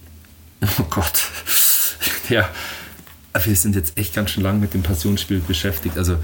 Oh 0.62 0.84
Gott. 0.90 1.24
Ja, 2.30 2.48
wir 3.44 3.56
sind 3.56 3.76
jetzt 3.76 3.98
echt 3.98 4.14
ganz 4.14 4.30
schön 4.30 4.44
lang 4.44 4.60
mit 4.60 4.76
dem 4.76 4.84
Passionsspiel 4.84 5.40
beschäftigt. 5.40 5.98
Also 5.98 6.20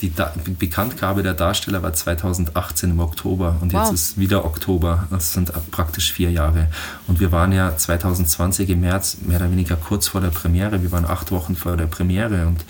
die 0.00 0.14
da 0.14 0.32
Bekanntgabe 0.58 1.22
der 1.22 1.34
Darsteller 1.34 1.82
war 1.82 1.92
2018 1.92 2.90
im 2.90 3.00
Oktober 3.00 3.56
und 3.60 3.72
wow. 3.72 3.82
jetzt 3.82 3.92
ist 3.94 4.18
wieder 4.18 4.44
Oktober. 4.44 5.06
Das 5.10 5.32
sind 5.32 5.52
praktisch 5.70 6.12
vier 6.12 6.30
Jahre. 6.30 6.68
Und 7.06 7.20
wir 7.20 7.32
waren 7.32 7.52
ja 7.52 7.76
2020 7.76 8.70
im 8.70 8.80
März 8.80 9.18
mehr 9.26 9.38
oder 9.38 9.50
weniger 9.50 9.76
kurz 9.76 10.08
vor 10.08 10.20
der 10.20 10.28
Premiere. 10.28 10.82
Wir 10.82 10.92
waren 10.92 11.04
acht 11.04 11.30
Wochen 11.30 11.54
vor 11.54 11.76
der 11.76 11.86
Premiere 11.86 12.46
und 12.46 12.64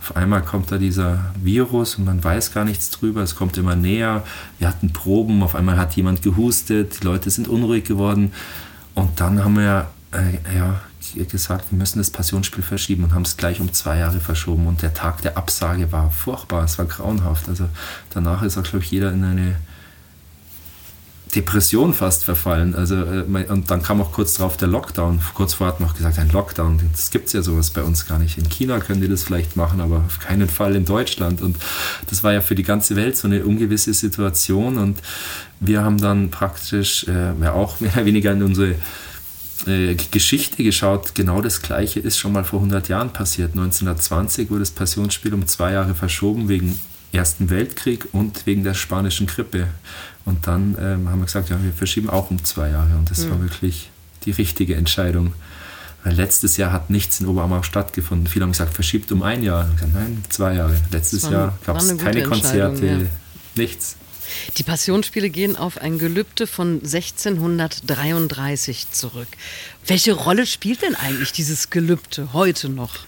auf 0.00 0.16
einmal 0.16 0.42
kommt 0.42 0.72
da 0.72 0.78
dieser 0.78 1.32
Virus 1.42 1.96
und 1.96 2.04
man 2.04 2.22
weiß 2.22 2.52
gar 2.52 2.64
nichts 2.64 2.90
drüber. 2.90 3.22
Es 3.22 3.36
kommt 3.36 3.56
immer 3.56 3.76
näher. 3.76 4.24
Wir 4.58 4.68
hatten 4.68 4.92
Proben, 4.92 5.42
auf 5.42 5.54
einmal 5.54 5.76
hat 5.78 5.94
jemand 5.94 6.22
gehustet, 6.22 7.00
die 7.00 7.04
Leute 7.04 7.30
sind 7.30 7.48
unruhig 7.48 7.84
geworden. 7.84 8.32
Und 8.94 9.20
dann 9.20 9.44
haben 9.44 9.56
wir 9.56 9.88
äh, 10.12 10.56
ja, 10.56 10.80
gesagt, 11.14 11.70
wir 11.70 11.78
müssen 11.78 11.98
das 11.98 12.10
Passionsspiel 12.10 12.62
verschieben 12.62 13.04
und 13.04 13.14
haben 13.14 13.22
es 13.22 13.36
gleich 13.36 13.60
um 13.60 13.72
zwei 13.72 13.98
Jahre 13.98 14.20
verschoben. 14.20 14.66
Und 14.66 14.82
der 14.82 14.94
Tag 14.94 15.22
der 15.22 15.36
Absage 15.36 15.92
war 15.92 16.10
furchtbar, 16.10 16.64
es 16.64 16.78
war 16.78 16.86
grauenhaft. 16.86 17.48
Also 17.48 17.68
danach 18.10 18.42
ist 18.42 18.58
auch, 18.58 18.62
glaube 18.62 18.84
ich, 18.84 18.90
jeder 18.90 19.12
in 19.12 19.24
eine 19.24 19.56
Depression 21.34 21.94
fast 21.94 22.24
verfallen. 22.24 22.74
Also, 22.74 22.96
äh, 22.96 23.46
und 23.48 23.70
dann 23.70 23.82
kam 23.82 24.00
auch 24.00 24.12
kurz 24.12 24.34
darauf 24.34 24.56
der 24.56 24.68
Lockdown. 24.68 25.20
Kurz 25.34 25.54
vorher 25.54 25.72
hat 25.72 25.80
man 25.80 25.88
auch 25.88 25.94
gesagt, 25.94 26.18
ein 26.18 26.28
Lockdown, 26.28 26.80
das 26.92 27.10
gibt 27.10 27.28
es 27.28 27.32
ja 27.32 27.42
sowas 27.42 27.70
bei 27.70 27.82
uns 27.82 28.06
gar 28.06 28.18
nicht. 28.18 28.36
In 28.36 28.48
China 28.48 28.80
können 28.80 29.00
die 29.00 29.08
das 29.08 29.22
vielleicht 29.22 29.56
machen, 29.56 29.80
aber 29.80 30.02
auf 30.06 30.18
keinen 30.18 30.48
Fall 30.48 30.76
in 30.76 30.84
Deutschland. 30.84 31.40
Und 31.40 31.56
das 32.10 32.22
war 32.22 32.32
ja 32.32 32.42
für 32.42 32.54
die 32.54 32.62
ganze 32.62 32.96
Welt 32.96 33.16
so 33.16 33.28
eine 33.28 33.44
ungewisse 33.44 33.94
Situation. 33.94 34.76
Und 34.76 35.00
wir 35.60 35.82
haben 35.82 35.98
dann 35.98 36.30
praktisch 36.30 37.06
äh, 37.08 37.48
auch 37.48 37.80
mehr 37.80 37.94
oder 37.94 38.04
weniger 38.04 38.32
in 38.32 38.42
unsere 38.42 38.74
äh, 39.66 39.94
Geschichte 40.10 40.62
geschaut, 40.62 41.14
genau 41.14 41.40
das 41.40 41.62
Gleiche 41.62 42.00
ist 42.00 42.18
schon 42.18 42.32
mal 42.32 42.44
vor 42.44 42.60
100 42.60 42.88
Jahren 42.88 43.12
passiert. 43.12 43.52
1920 43.52 44.50
wurde 44.50 44.60
das 44.60 44.70
Passionsspiel 44.70 45.34
um 45.34 45.46
zwei 45.46 45.72
Jahre 45.72 45.94
verschoben 45.94 46.48
wegen 46.48 46.78
Ersten 47.12 47.50
Weltkrieg 47.50 48.08
und 48.12 48.46
wegen 48.46 48.64
der 48.64 48.74
spanischen 48.74 49.26
Grippe. 49.26 49.68
Und 50.24 50.46
dann 50.46 50.76
ähm, 50.80 51.08
haben 51.10 51.18
wir 51.18 51.26
gesagt, 51.26 51.50
ja, 51.50 51.62
wir 51.62 51.72
verschieben 51.72 52.08
auch 52.08 52.30
um 52.30 52.42
zwei 52.44 52.70
Jahre. 52.70 52.96
Und 52.96 53.10
das 53.10 53.24
mhm. 53.26 53.30
war 53.30 53.42
wirklich 53.42 53.90
die 54.24 54.30
richtige 54.30 54.76
Entscheidung. 54.76 55.34
Weil 56.04 56.14
letztes 56.14 56.56
Jahr 56.56 56.72
hat 56.72 56.90
nichts 56.90 57.20
in 57.20 57.26
Oberammergau 57.26 57.62
stattgefunden. 57.62 58.26
Viele 58.26 58.44
haben 58.44 58.52
gesagt, 58.52 58.74
verschiebt 58.74 59.12
um 59.12 59.22
ein 59.22 59.42
Jahr. 59.42 59.68
Gesagt, 59.74 59.94
nein, 59.94 60.24
zwei 60.30 60.54
Jahre. 60.54 60.76
Letztes 60.90 61.28
Jahr 61.28 61.56
gab 61.64 61.76
es 61.76 61.96
keine 61.98 62.22
Konzerte, 62.24 62.86
ja. 62.86 62.98
nichts. 63.54 63.96
Die 64.56 64.62
Passionsspiele 64.62 65.30
gehen 65.30 65.56
auf 65.56 65.78
ein 65.78 65.98
Gelübde 65.98 66.46
von 66.46 66.80
1633 66.82 68.90
zurück. 68.90 69.28
Welche 69.86 70.12
Rolle 70.12 70.46
spielt 70.46 70.82
denn 70.82 70.94
eigentlich 70.94 71.32
dieses 71.32 71.70
Gelübde 71.70 72.32
heute 72.32 72.68
noch? 72.68 73.00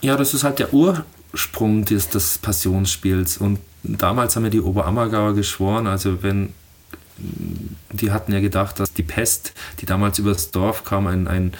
Ja, 0.00 0.16
das 0.16 0.34
ist 0.34 0.44
halt 0.44 0.58
der 0.58 0.74
Ursprung 0.74 1.84
des, 1.84 2.08
des 2.08 2.38
Passionsspiels. 2.38 3.38
Und 3.38 3.60
damals 3.82 4.36
haben 4.36 4.44
ja 4.44 4.50
die 4.50 4.60
Oberammergauer 4.60 5.34
geschworen, 5.34 5.86
also 5.86 6.22
wenn 6.22 6.52
die 7.92 8.10
hatten 8.10 8.32
ja 8.32 8.40
gedacht, 8.40 8.80
dass 8.80 8.94
die 8.94 9.02
Pest, 9.02 9.52
die 9.80 9.86
damals 9.86 10.18
übers 10.18 10.50
Dorf 10.50 10.84
kam, 10.84 11.06
ein, 11.06 11.28
ein 11.28 11.52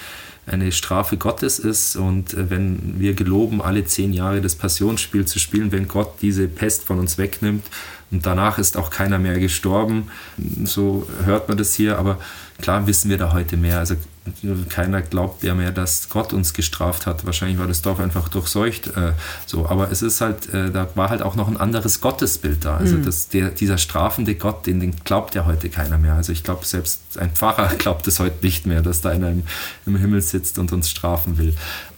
eine 0.45 0.71
Strafe 0.71 1.17
Gottes 1.17 1.59
ist 1.59 1.95
und 1.95 2.33
äh, 2.33 2.49
wenn 2.49 2.99
wir 2.99 3.13
geloben, 3.13 3.61
alle 3.61 3.85
zehn 3.85 4.13
Jahre 4.13 4.41
das 4.41 4.55
Passionsspiel 4.55 5.25
zu 5.25 5.39
spielen, 5.39 5.71
wenn 5.71 5.87
Gott 5.87 6.21
diese 6.21 6.47
Pest 6.47 6.83
von 6.83 6.99
uns 6.99 7.17
wegnimmt 7.17 7.65
und 8.13 8.27
danach 8.27 8.59
ist 8.59 8.77
auch 8.77 8.91
keiner 8.91 9.17
mehr 9.17 9.39
gestorben, 9.39 10.09
so 10.63 11.07
hört 11.25 11.49
man 11.49 11.57
das 11.57 11.73
hier, 11.73 11.97
aber 11.97 12.19
klar 12.61 12.85
wissen 12.85 13.09
wir 13.09 13.17
da 13.17 13.33
heute 13.33 13.57
mehr. 13.57 13.79
Also 13.79 13.95
keiner 14.69 15.01
glaubt 15.01 15.43
ja 15.43 15.53
mehr, 15.53 15.71
dass 15.71 16.07
Gott 16.09 16.31
uns 16.31 16.53
gestraft 16.53 17.07
hat. 17.07 17.25
Wahrscheinlich 17.25 17.57
war 17.57 17.67
das 17.67 17.81
Dorf 17.81 17.99
einfach 17.99 18.29
durchseucht. 18.29 18.87
Äh, 18.87 19.13
so, 19.45 19.67
aber 19.67 19.91
es 19.91 20.01
ist 20.01 20.21
halt, 20.21 20.53
äh, 20.53 20.71
da 20.71 20.87
war 20.95 21.09
halt 21.09 21.21
auch 21.21 21.35
noch 21.35 21.49
ein 21.49 21.57
anderes 21.57 21.99
Gottesbild 21.99 22.63
da. 22.63 22.77
Also 22.77 22.97
mhm. 22.97 23.03
das, 23.03 23.27
der, 23.29 23.49
dieser 23.49 23.77
strafende 23.77 24.35
Gott, 24.35 24.65
den, 24.65 24.79
den 24.79 24.95
glaubt 25.03 25.35
ja 25.35 25.45
heute 25.45 25.69
keiner 25.69 25.97
mehr. 25.97 26.13
Also 26.13 26.31
ich 26.31 26.43
glaube, 26.43 26.65
selbst 26.65 27.01
ein 27.17 27.31
Pfarrer 27.31 27.67
glaubt 27.77 28.07
es 28.07 28.19
heute 28.19 28.45
nicht 28.45 28.65
mehr, 28.65 28.81
dass 28.81 29.01
da 29.01 29.09
einer 29.09 29.29
im, 29.29 29.43
im 29.85 29.97
Himmel 29.97 30.21
sitzt 30.21 30.57
und 30.57 30.71
uns 30.71 30.89
strafen 30.89 31.37
will. 31.37 31.53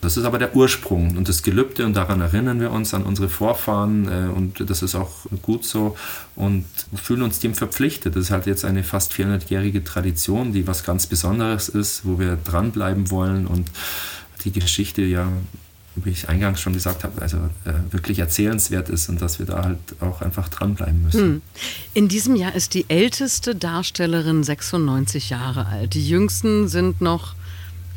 Das 0.05 0.17
ist 0.17 0.25
aber 0.25 0.37
der 0.37 0.55
Ursprung 0.55 1.17
und 1.17 1.27
das 1.27 1.41
Gelübde 1.41 1.83
und 1.83 1.95
daran 1.95 2.21
erinnern 2.21 2.59
wir 2.59 2.69
uns 2.69 2.93
an 2.93 3.01
unsere 3.01 3.27
Vorfahren 3.27 4.07
äh, 4.07 4.29
und 4.29 4.69
das 4.69 4.83
ist 4.83 4.93
auch 4.93 5.25
gut 5.41 5.65
so 5.65 5.97
und 6.35 6.63
fühlen 6.93 7.23
uns 7.23 7.39
dem 7.39 7.55
verpflichtet. 7.55 8.15
Das 8.15 8.25
ist 8.25 8.29
halt 8.29 8.45
jetzt 8.45 8.65
eine 8.65 8.83
fast 8.83 9.13
400-jährige 9.13 9.83
Tradition, 9.83 10.53
die 10.53 10.67
was 10.67 10.83
ganz 10.83 11.07
Besonderes 11.07 11.69
ist, 11.69 12.05
wo 12.05 12.19
wir 12.19 12.35
dranbleiben 12.35 13.09
wollen 13.09 13.47
und 13.47 13.71
die 14.43 14.51
Geschichte 14.51 15.01
ja, 15.01 15.27
wie 15.95 16.11
ich 16.11 16.29
eingangs 16.29 16.61
schon 16.61 16.73
gesagt 16.73 17.03
habe, 17.03 17.19
also 17.19 17.37
äh, 17.65 17.73
wirklich 17.89 18.19
erzählenswert 18.19 18.89
ist 18.89 19.09
und 19.09 19.19
dass 19.23 19.39
wir 19.39 19.47
da 19.47 19.63
halt 19.63 19.79
auch 20.01 20.21
einfach 20.21 20.49
dranbleiben 20.49 21.01
müssen. 21.01 21.19
Hm. 21.19 21.41
In 21.95 22.09
diesem 22.09 22.35
Jahr 22.35 22.53
ist 22.53 22.75
die 22.75 22.85
älteste 22.89 23.55
Darstellerin 23.55 24.43
96 24.43 25.31
Jahre 25.31 25.65
alt. 25.65 25.95
Die 25.95 26.07
jüngsten 26.07 26.67
sind 26.67 27.01
noch 27.01 27.33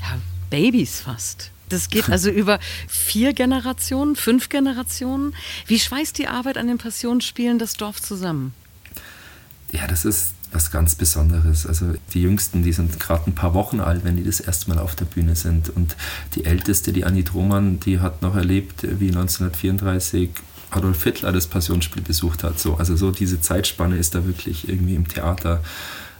ja, 0.00 0.16
Babys 0.48 1.00
fast. 1.00 1.50
Das 1.68 1.90
geht 1.90 2.08
also 2.10 2.30
über 2.30 2.58
vier 2.86 3.32
Generationen, 3.32 4.16
fünf 4.16 4.48
Generationen. 4.48 5.34
Wie 5.66 5.78
schweißt 5.78 6.18
die 6.18 6.28
Arbeit 6.28 6.58
an 6.58 6.66
den 6.68 6.78
Passionsspielen 6.78 7.58
das 7.58 7.74
Dorf 7.74 8.00
zusammen? 8.00 8.54
Ja, 9.72 9.86
das 9.86 10.04
ist 10.04 10.34
was 10.52 10.70
ganz 10.70 10.94
Besonderes. 10.94 11.66
Also 11.66 11.94
die 12.14 12.22
Jüngsten, 12.22 12.62
die 12.62 12.72
sind 12.72 12.98
gerade 12.98 13.30
ein 13.30 13.34
paar 13.34 13.54
Wochen 13.54 13.80
alt, 13.80 14.04
wenn 14.04 14.16
die 14.16 14.24
das 14.24 14.40
erste 14.40 14.70
Mal 14.70 14.78
auf 14.78 14.94
der 14.94 15.04
Bühne 15.04 15.36
sind. 15.36 15.68
Und 15.68 15.96
die 16.34 16.44
Älteste, 16.44 16.92
die 16.92 17.04
Annie 17.04 17.24
Drohmann, 17.24 17.80
die 17.80 18.00
hat 18.00 18.22
noch 18.22 18.34
erlebt, 18.34 18.82
wie 18.82 19.08
1934 19.08 20.30
Adolf 20.70 21.02
Hitler 21.02 21.32
das 21.32 21.46
Passionsspiel 21.46 22.02
besucht 22.02 22.44
hat. 22.44 22.58
So, 22.58 22.76
also 22.76 22.96
so 22.96 23.10
diese 23.10 23.40
Zeitspanne 23.40 23.96
ist 23.96 24.14
da 24.14 24.26
wirklich 24.26 24.68
irgendwie 24.68 24.94
im 24.94 25.08
Theater 25.08 25.62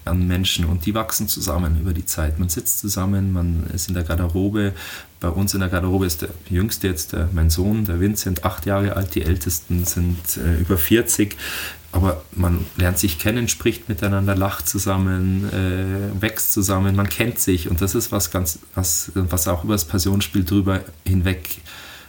an 0.04 0.26
Menschen 0.26 0.64
und 0.64 0.87
die 0.87 0.94
wachsen 0.94 1.28
zusammen 1.28 1.80
über 1.80 1.92
die 1.92 2.06
Zeit. 2.06 2.38
Man 2.38 2.48
sitzt 2.48 2.80
zusammen, 2.80 3.32
man 3.32 3.66
ist 3.74 3.88
in 3.88 3.94
der 3.94 4.04
Garderobe. 4.04 4.72
Bei 5.20 5.28
uns 5.28 5.52
in 5.54 5.61
der 5.61 5.68
Garderobe 5.68 6.07
ist 6.07 6.22
der 6.22 6.28
jüngste 6.48 6.87
jetzt 6.87 7.12
der, 7.12 7.28
mein 7.33 7.50
Sohn, 7.50 7.85
der 7.85 8.00
Vincent, 8.00 8.44
acht 8.44 8.66
Jahre 8.66 8.94
alt, 8.96 9.14
die 9.14 9.22
ältesten 9.22 9.85
sind 9.85 10.37
äh, 10.37 10.61
über 10.61 10.78
40. 10.78 11.37
Aber 11.90 12.22
man 12.33 12.66
lernt 12.76 12.98
sich 12.98 13.18
kennen, 13.18 13.48
spricht 13.48 13.88
miteinander, 13.88 14.37
lacht 14.37 14.68
zusammen, 14.68 15.48
äh, 15.52 16.22
wächst 16.22 16.52
zusammen, 16.52 16.94
man 16.94 17.09
kennt 17.09 17.38
sich. 17.40 17.68
Und 17.68 17.81
das 17.81 17.94
ist 17.94 18.12
was 18.12 18.31
ganz, 18.31 18.59
was, 18.74 19.11
was 19.14 19.48
auch 19.48 19.64
über 19.64 19.74
das 19.74 19.87
Passionsspiel 19.87 20.44
drüber 20.44 20.83
hinweg 21.04 21.61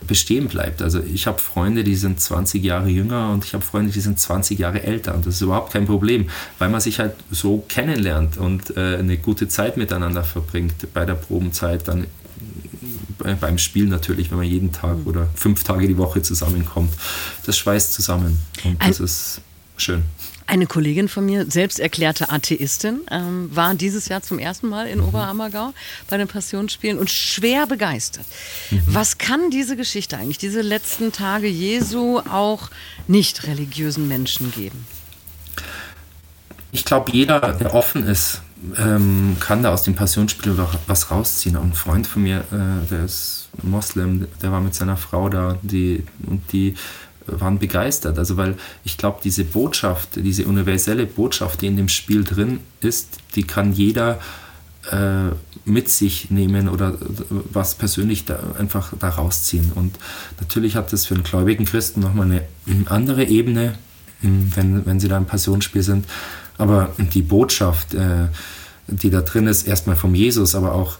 bestehen 0.08 0.48
bleibt. 0.48 0.82
Also 0.82 1.02
ich 1.02 1.28
habe 1.28 1.40
Freunde, 1.40 1.84
die 1.84 1.96
sind 1.96 2.20
20 2.20 2.64
Jahre 2.64 2.90
jünger 2.90 3.32
und 3.32 3.46
ich 3.46 3.54
habe 3.54 3.64
Freunde, 3.64 3.92
die 3.92 4.00
sind 4.00 4.20
20 4.20 4.60
Jahre 4.60 4.84
älter. 4.84 5.16
Und 5.16 5.26
das 5.26 5.36
ist 5.36 5.42
überhaupt 5.42 5.74
kein 5.74 5.86
Problem, 5.86 6.30
weil 6.58 6.70
man 6.70 6.82
sich 6.82 7.00
halt 7.00 7.16
so 7.32 7.64
kennenlernt 7.68 8.38
und 8.38 8.76
äh, 8.78 8.98
eine 8.98 9.18
gute 9.18 9.48
Zeit 9.48 9.78
miteinander 9.78 10.24
verbringt 10.24 10.94
bei 10.94 11.06
der 11.06 11.16
Probenzeit, 11.16 11.88
dann 11.88 12.06
beim 13.40 13.58
Spiel 13.58 13.86
natürlich, 13.86 14.32
wenn 14.32 14.38
man 14.38 14.48
jeden 14.48 14.72
Tag 14.72 14.98
mhm. 15.00 15.08
oder 15.08 15.28
fünf 15.36 15.64
Tage 15.64 15.88
die 15.88 15.98
Woche 15.98 16.22
zusammenkommt. 16.22 16.94
Das 17.46 17.58
schweißt 17.58 17.94
zusammen 17.94 18.40
und 18.64 18.82
das 18.82 19.00
ist 19.00 19.42
schön. 19.78 20.04
Eine 20.48 20.66
Kollegin 20.66 21.10
von 21.10 21.28
mir, 21.28 21.46
selbst 21.52 21.80
erklärte 21.80 22.32
Atheistin, 22.32 23.02
ähm, 23.12 23.56
war 23.56 23.76
dieses 23.76 24.08
Jahr 24.08 24.24
zum 24.24 24.40
ersten 24.40 24.68
Mal 24.68 24.88
in 24.88 24.98
mhm. 24.98 25.10
Oberammergau 25.10 25.74
bei 26.10 26.18
den 26.18 26.28
Passionsspielen 26.28 26.98
und 26.98 27.12
schwer 27.12 27.68
begeistert. 27.68 28.26
Mhm. 28.72 28.82
Was 28.88 29.20
kann 29.20 29.52
diese 29.52 29.76
Geschichte 29.76 30.18
eigentlich, 30.18 30.40
diese 30.40 30.62
letzten 30.62 31.12
Tage 31.12 31.48
Jesu 31.48 32.18
auch 32.18 32.72
nicht 33.08 33.46
religiösen 33.46 34.08
Menschen 34.08 34.52
geben? 34.52 34.88
Ich 36.72 36.84
glaube, 36.84 37.12
jeder, 37.12 37.40
der 37.40 37.76
offen 37.76 38.08
ist, 38.08 38.42
ähm, 38.78 39.38
kann 39.40 39.64
da 39.64 39.72
aus 39.72 39.84
dem 39.84 39.96
Passionsspiel 39.96 40.58
was 40.88 41.12
rausziehen. 41.12 41.56
ein 41.56 41.74
Freund 41.74 42.08
von 42.08 42.24
mir, 42.24 42.40
äh, 42.52 42.88
der 42.90 43.06
ist 43.06 43.50
Moslem, 43.64 44.28
der 44.42 44.52
war 44.52 44.62
mit 44.62 44.76
seiner 44.76 44.98
Frau 44.98 45.30
da, 45.30 45.58
die, 45.62 46.04
und 46.26 46.52
die 46.52 46.76
waren 47.26 47.60
begeistert. 47.60 48.18
Also 48.18 48.38
weil 48.38 48.56
ich 48.84 48.98
glaube, 48.98 49.20
diese 49.24 49.44
Botschaft, 49.44 50.10
diese 50.16 50.46
universelle 50.46 51.06
Botschaft, 51.06 51.62
die 51.62 51.68
in 51.68 51.78
dem 51.78 51.90
Spiel 51.90 52.24
drin 52.24 52.60
ist, 52.82 53.18
die 53.36 53.44
kann 53.44 53.74
jeder 53.74 54.20
äh, 54.92 55.30
mit 55.66 55.90
sich 55.90 56.32
nehmen 56.32 56.68
oder 56.68 56.98
was 57.30 57.76
persönlich 57.76 58.26
da 58.26 58.40
einfach 58.58 58.94
da 59.00 59.10
rausziehen. 59.10 59.72
Und 59.74 59.98
natürlich 60.40 60.76
hat 60.76 60.92
das 60.92 61.06
für 61.06 61.16
einen 61.16 61.24
gläubigen 61.24 61.66
Christen 61.66 62.00
nochmal 62.00 62.26
eine 62.26 62.44
andere 62.88 63.26
Ebene, 63.26 63.76
wenn, 64.22 64.86
wenn 64.86 65.00
sie 65.00 65.08
da 65.08 65.18
im 65.18 65.26
Passionsspiel 65.26 65.84
sind. 65.84 66.06
Aber 66.60 66.94
die 66.98 67.24
Botschaft, 67.24 67.96
äh, 67.96 68.28
die 68.88 69.10
da 69.10 69.22
drin 69.22 69.48
ist, 69.48 69.68
erstmal 69.68 69.96
vom 69.96 70.14
Jesus, 70.14 70.54
aber 70.54 70.76
auch 70.76 70.98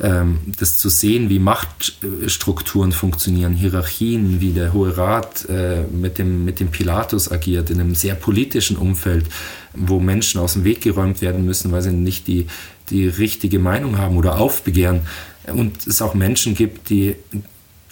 ähm, 0.00 0.40
das 0.58 0.78
zu 0.78 0.88
sehen, 0.88 1.28
wie 1.28 1.38
Machtstrukturen 1.38 2.90
funktionieren, 2.90 3.52
Hierarchien, 3.52 4.40
wie 4.40 4.52
der 4.52 4.72
Hohe 4.72 4.96
Rat 4.96 5.48
äh, 5.48 5.82
mit, 5.82 6.18
dem, 6.18 6.44
mit 6.44 6.58
dem 6.58 6.68
Pilatus 6.68 7.30
agiert, 7.30 7.70
in 7.70 7.80
einem 7.80 7.94
sehr 7.94 8.14
politischen 8.14 8.76
Umfeld, 8.76 9.26
wo 9.72 10.00
Menschen 10.00 10.40
aus 10.40 10.54
dem 10.54 10.64
Weg 10.64 10.80
geräumt 10.80 11.20
werden 11.20 11.44
müssen, 11.44 11.70
weil 11.70 11.82
sie 11.82 11.92
nicht 11.92 12.26
die, 12.26 12.46
die 12.90 13.06
richtige 13.06 13.58
Meinung 13.58 13.98
haben 13.98 14.16
oder 14.16 14.40
aufbegehren. 14.40 15.02
Und 15.46 15.86
es 15.86 16.02
auch 16.02 16.14
Menschen 16.14 16.54
gibt, 16.54 16.88
die 16.88 17.16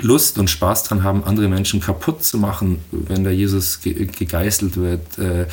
Lust 0.02 0.38
und 0.38 0.50
Spaß 0.50 0.84
daran 0.84 1.02
haben, 1.02 1.24
andere 1.24 1.48
Menschen 1.48 1.80
kaputt 1.80 2.24
zu 2.24 2.38
machen, 2.38 2.78
wenn 2.90 3.24
der 3.24 3.34
Jesus 3.34 3.80
gegeißelt 3.80 4.76
wird, 4.76 5.18
äh, 5.18 5.46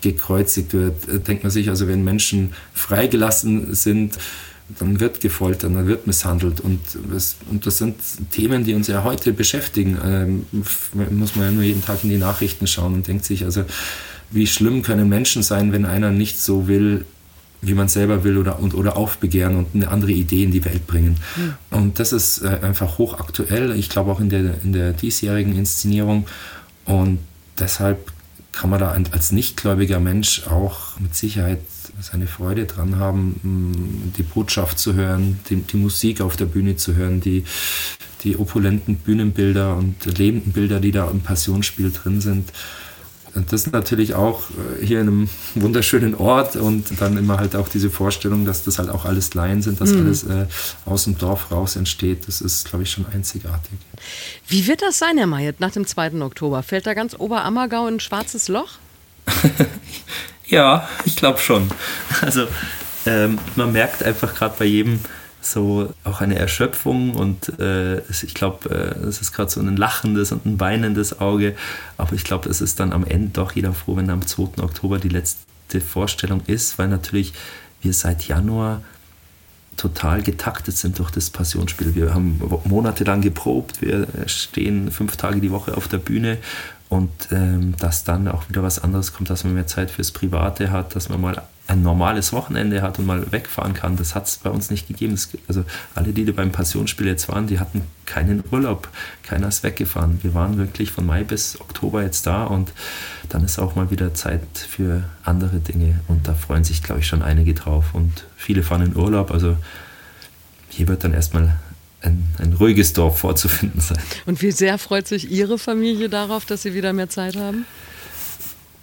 gekreuzigt 0.00 0.72
wird, 0.72 1.08
äh, 1.08 1.18
denkt 1.18 1.42
man 1.42 1.50
sich, 1.50 1.68
also 1.68 1.88
wenn 1.88 2.04
Menschen 2.04 2.52
freigelassen 2.74 3.74
sind, 3.74 4.18
dann 4.78 5.00
wird 5.00 5.20
gefoltert, 5.20 5.74
dann 5.74 5.86
wird 5.86 6.06
misshandelt. 6.06 6.60
Und 6.60 6.80
das, 7.12 7.36
und 7.50 7.66
das 7.66 7.78
sind 7.78 7.96
Themen, 8.30 8.64
die 8.64 8.74
uns 8.74 8.86
ja 8.86 9.04
heute 9.04 9.32
beschäftigen. 9.32 9.98
Ähm, 10.02 10.46
muss 11.10 11.36
man 11.36 11.46
ja 11.46 11.50
nur 11.50 11.62
jeden 11.62 11.84
Tag 11.84 12.02
in 12.02 12.10
die 12.10 12.16
Nachrichten 12.18 12.66
schauen 12.66 12.94
und 12.94 13.06
denkt 13.06 13.24
sich, 13.24 13.44
also 13.44 13.64
wie 14.30 14.46
schlimm 14.46 14.82
können 14.82 15.08
Menschen 15.08 15.42
sein, 15.42 15.72
wenn 15.72 15.84
einer 15.84 16.10
nicht 16.10 16.40
so 16.40 16.66
will, 16.66 17.04
wie 17.66 17.74
man 17.74 17.88
selber 17.88 18.24
will 18.24 18.38
oder, 18.38 18.58
und, 18.58 18.74
oder 18.74 18.96
aufbegehren 18.96 19.56
und 19.56 19.74
eine 19.74 19.88
andere 19.88 20.12
Idee 20.12 20.44
in 20.44 20.50
die 20.50 20.64
Welt 20.64 20.86
bringen. 20.86 21.18
Mhm. 21.36 21.54
Und 21.70 21.98
das 21.98 22.12
ist 22.12 22.42
äh, 22.42 22.58
einfach 22.62 22.98
hochaktuell, 22.98 23.72
ich 23.72 23.88
glaube 23.88 24.10
auch 24.12 24.20
in 24.20 24.28
der, 24.28 24.62
in 24.62 24.72
der 24.72 24.92
diesjährigen 24.92 25.56
Inszenierung. 25.56 26.26
Und 26.84 27.18
deshalb 27.58 28.12
kann 28.52 28.70
man 28.70 28.80
da 28.80 28.96
als 29.10 29.32
nichtgläubiger 29.32 29.98
Mensch 29.98 30.46
auch 30.46 30.98
mit 31.00 31.14
Sicherheit 31.14 31.58
seine 32.00 32.26
Freude 32.26 32.66
dran 32.66 32.98
haben, 32.98 34.12
die 34.16 34.22
Botschaft 34.22 34.78
zu 34.78 34.94
hören, 34.94 35.40
die, 35.48 35.56
die 35.56 35.76
Musik 35.76 36.20
auf 36.20 36.36
der 36.36 36.46
Bühne 36.46 36.76
zu 36.76 36.94
hören, 36.94 37.20
die, 37.20 37.44
die 38.22 38.36
opulenten 38.36 38.96
Bühnenbilder 38.96 39.76
und 39.76 40.04
lebenden 40.18 40.52
Bilder, 40.52 40.80
die 40.80 40.92
da 40.92 41.08
im 41.10 41.20
Passionsspiel 41.20 41.90
drin 41.92 42.20
sind. 42.20 42.50
Und 43.34 43.52
das 43.52 43.70
natürlich 43.70 44.14
auch 44.14 44.42
äh, 44.50 44.84
hier 44.84 45.00
in 45.00 45.08
einem 45.08 45.30
wunderschönen 45.54 46.14
Ort 46.14 46.56
und 46.56 47.00
dann 47.00 47.16
immer 47.16 47.38
halt 47.38 47.56
auch 47.56 47.68
diese 47.68 47.90
Vorstellung, 47.90 48.44
dass 48.46 48.62
das 48.62 48.78
halt 48.78 48.90
auch 48.90 49.04
alles 49.04 49.34
Laien 49.34 49.62
sind, 49.62 49.80
dass 49.80 49.90
mhm. 49.90 50.06
alles 50.06 50.24
äh, 50.24 50.46
aus 50.84 51.04
dem 51.04 51.18
Dorf 51.18 51.50
raus 51.50 51.76
entsteht. 51.76 52.28
Das 52.28 52.40
ist, 52.40 52.68
glaube 52.68 52.84
ich, 52.84 52.90
schon 52.90 53.06
einzigartig. 53.12 53.78
Wie 54.46 54.66
wird 54.66 54.82
das 54.82 54.98
sein, 54.98 55.18
Herr 55.18 55.26
Mayet, 55.26 55.60
nach 55.60 55.72
dem 55.72 55.86
2. 55.86 56.20
Oktober? 56.20 56.62
Fällt 56.62 56.86
da 56.86 56.94
ganz 56.94 57.14
Oberammergau 57.18 57.88
in 57.88 57.94
ein 57.94 58.00
schwarzes 58.00 58.48
Loch? 58.48 58.70
Ja, 60.46 60.88
ich 61.04 61.16
glaube 61.16 61.38
schon. 61.38 61.70
Also 62.20 62.46
ähm, 63.06 63.38
man 63.56 63.72
merkt 63.72 64.02
einfach 64.02 64.34
gerade 64.34 64.54
bei 64.58 64.66
jedem 64.66 65.00
so 65.46 65.92
auch 66.04 66.20
eine 66.20 66.36
Erschöpfung 66.36 67.14
und 67.14 67.58
äh, 67.58 67.98
ich 68.10 68.34
glaube, 68.34 68.70
äh, 68.70 69.06
es 69.06 69.20
ist 69.20 69.32
gerade 69.32 69.50
so 69.50 69.60
ein 69.60 69.76
lachendes 69.76 70.32
und 70.32 70.46
ein 70.46 70.60
weinendes 70.60 71.20
Auge, 71.20 71.54
aber 71.96 72.12
ich 72.14 72.24
glaube, 72.24 72.48
es 72.48 72.60
ist 72.60 72.80
dann 72.80 72.92
am 72.92 73.04
Ende 73.04 73.30
doch 73.32 73.52
jeder 73.52 73.72
froh, 73.72 73.96
wenn 73.96 74.10
am 74.10 74.26
2. 74.26 74.62
Oktober 74.62 74.98
die 74.98 75.08
letzte 75.08 75.80
Vorstellung 75.80 76.42
ist, 76.46 76.78
weil 76.78 76.88
natürlich 76.88 77.32
wir 77.82 77.92
seit 77.92 78.26
Januar 78.26 78.82
total 79.76 80.22
getaktet 80.22 80.76
sind 80.76 80.98
durch 80.98 81.10
das 81.10 81.30
Passionsspiel. 81.30 81.94
Wir 81.94 82.14
haben 82.14 82.40
monatelang 82.64 83.20
geprobt, 83.20 83.82
wir 83.82 84.06
stehen 84.26 84.90
fünf 84.90 85.16
Tage 85.16 85.40
die 85.40 85.50
Woche 85.50 85.76
auf 85.76 85.88
der 85.88 85.98
Bühne 85.98 86.38
und 86.88 87.10
ähm, 87.32 87.74
dass 87.78 88.04
dann 88.04 88.28
auch 88.28 88.48
wieder 88.48 88.62
was 88.62 88.78
anderes 88.78 89.12
kommt, 89.12 89.30
dass 89.30 89.44
man 89.44 89.54
mehr 89.54 89.66
Zeit 89.66 89.90
fürs 89.90 90.12
Private 90.12 90.70
hat, 90.70 90.94
dass 90.94 91.08
man 91.08 91.20
mal 91.20 91.42
ein 91.66 91.82
normales 91.82 92.32
Wochenende 92.32 92.82
hat 92.82 92.98
und 92.98 93.06
mal 93.06 93.32
wegfahren 93.32 93.72
kann, 93.72 93.96
das 93.96 94.14
hat 94.14 94.26
es 94.26 94.36
bei 94.36 94.50
uns 94.50 94.70
nicht 94.70 94.86
gegeben. 94.86 95.14
Es, 95.14 95.30
also 95.48 95.64
alle, 95.94 96.12
die 96.12 96.24
beim 96.24 96.52
Passionsspiel 96.52 97.06
jetzt 97.06 97.28
waren, 97.28 97.46
die 97.46 97.58
hatten 97.58 97.82
keinen 98.04 98.44
Urlaub, 98.50 98.88
keiner 99.22 99.48
ist 99.48 99.62
weggefahren. 99.62 100.18
Wir 100.22 100.34
waren 100.34 100.58
wirklich 100.58 100.90
von 100.90 101.06
Mai 101.06 101.24
bis 101.24 101.58
Oktober 101.60 102.02
jetzt 102.02 102.26
da 102.26 102.44
und 102.44 102.72
dann 103.30 103.44
ist 103.44 103.58
auch 103.58 103.76
mal 103.76 103.90
wieder 103.90 104.12
Zeit 104.12 104.42
für 104.56 105.04
andere 105.22 105.58
Dinge 105.58 106.00
und 106.06 106.28
da 106.28 106.34
freuen 106.34 106.64
sich, 106.64 106.82
glaube 106.82 107.00
ich, 107.00 107.06
schon 107.06 107.22
einige 107.22 107.54
drauf 107.54 107.94
und 107.94 108.26
viele 108.36 108.62
fahren 108.62 108.82
in 108.82 108.96
Urlaub. 108.96 109.30
Also 109.30 109.56
hier 110.68 110.88
wird 110.88 111.04
dann 111.04 111.14
erstmal 111.14 111.56
ein, 112.02 112.28
ein, 112.38 112.52
ruhiges 112.52 112.92
Dorf 112.92 113.20
vorzufinden 113.20 113.80
sein. 113.80 114.02
Und 114.26 114.42
wie 114.42 114.50
sehr 114.50 114.76
freut 114.76 115.08
sich 115.08 115.30
Ihre 115.30 115.58
Familie 115.58 116.10
darauf, 116.10 116.44
dass 116.44 116.62
Sie 116.62 116.74
wieder 116.74 116.92
mehr 116.92 117.08
Zeit 117.08 117.36
haben? 117.36 117.64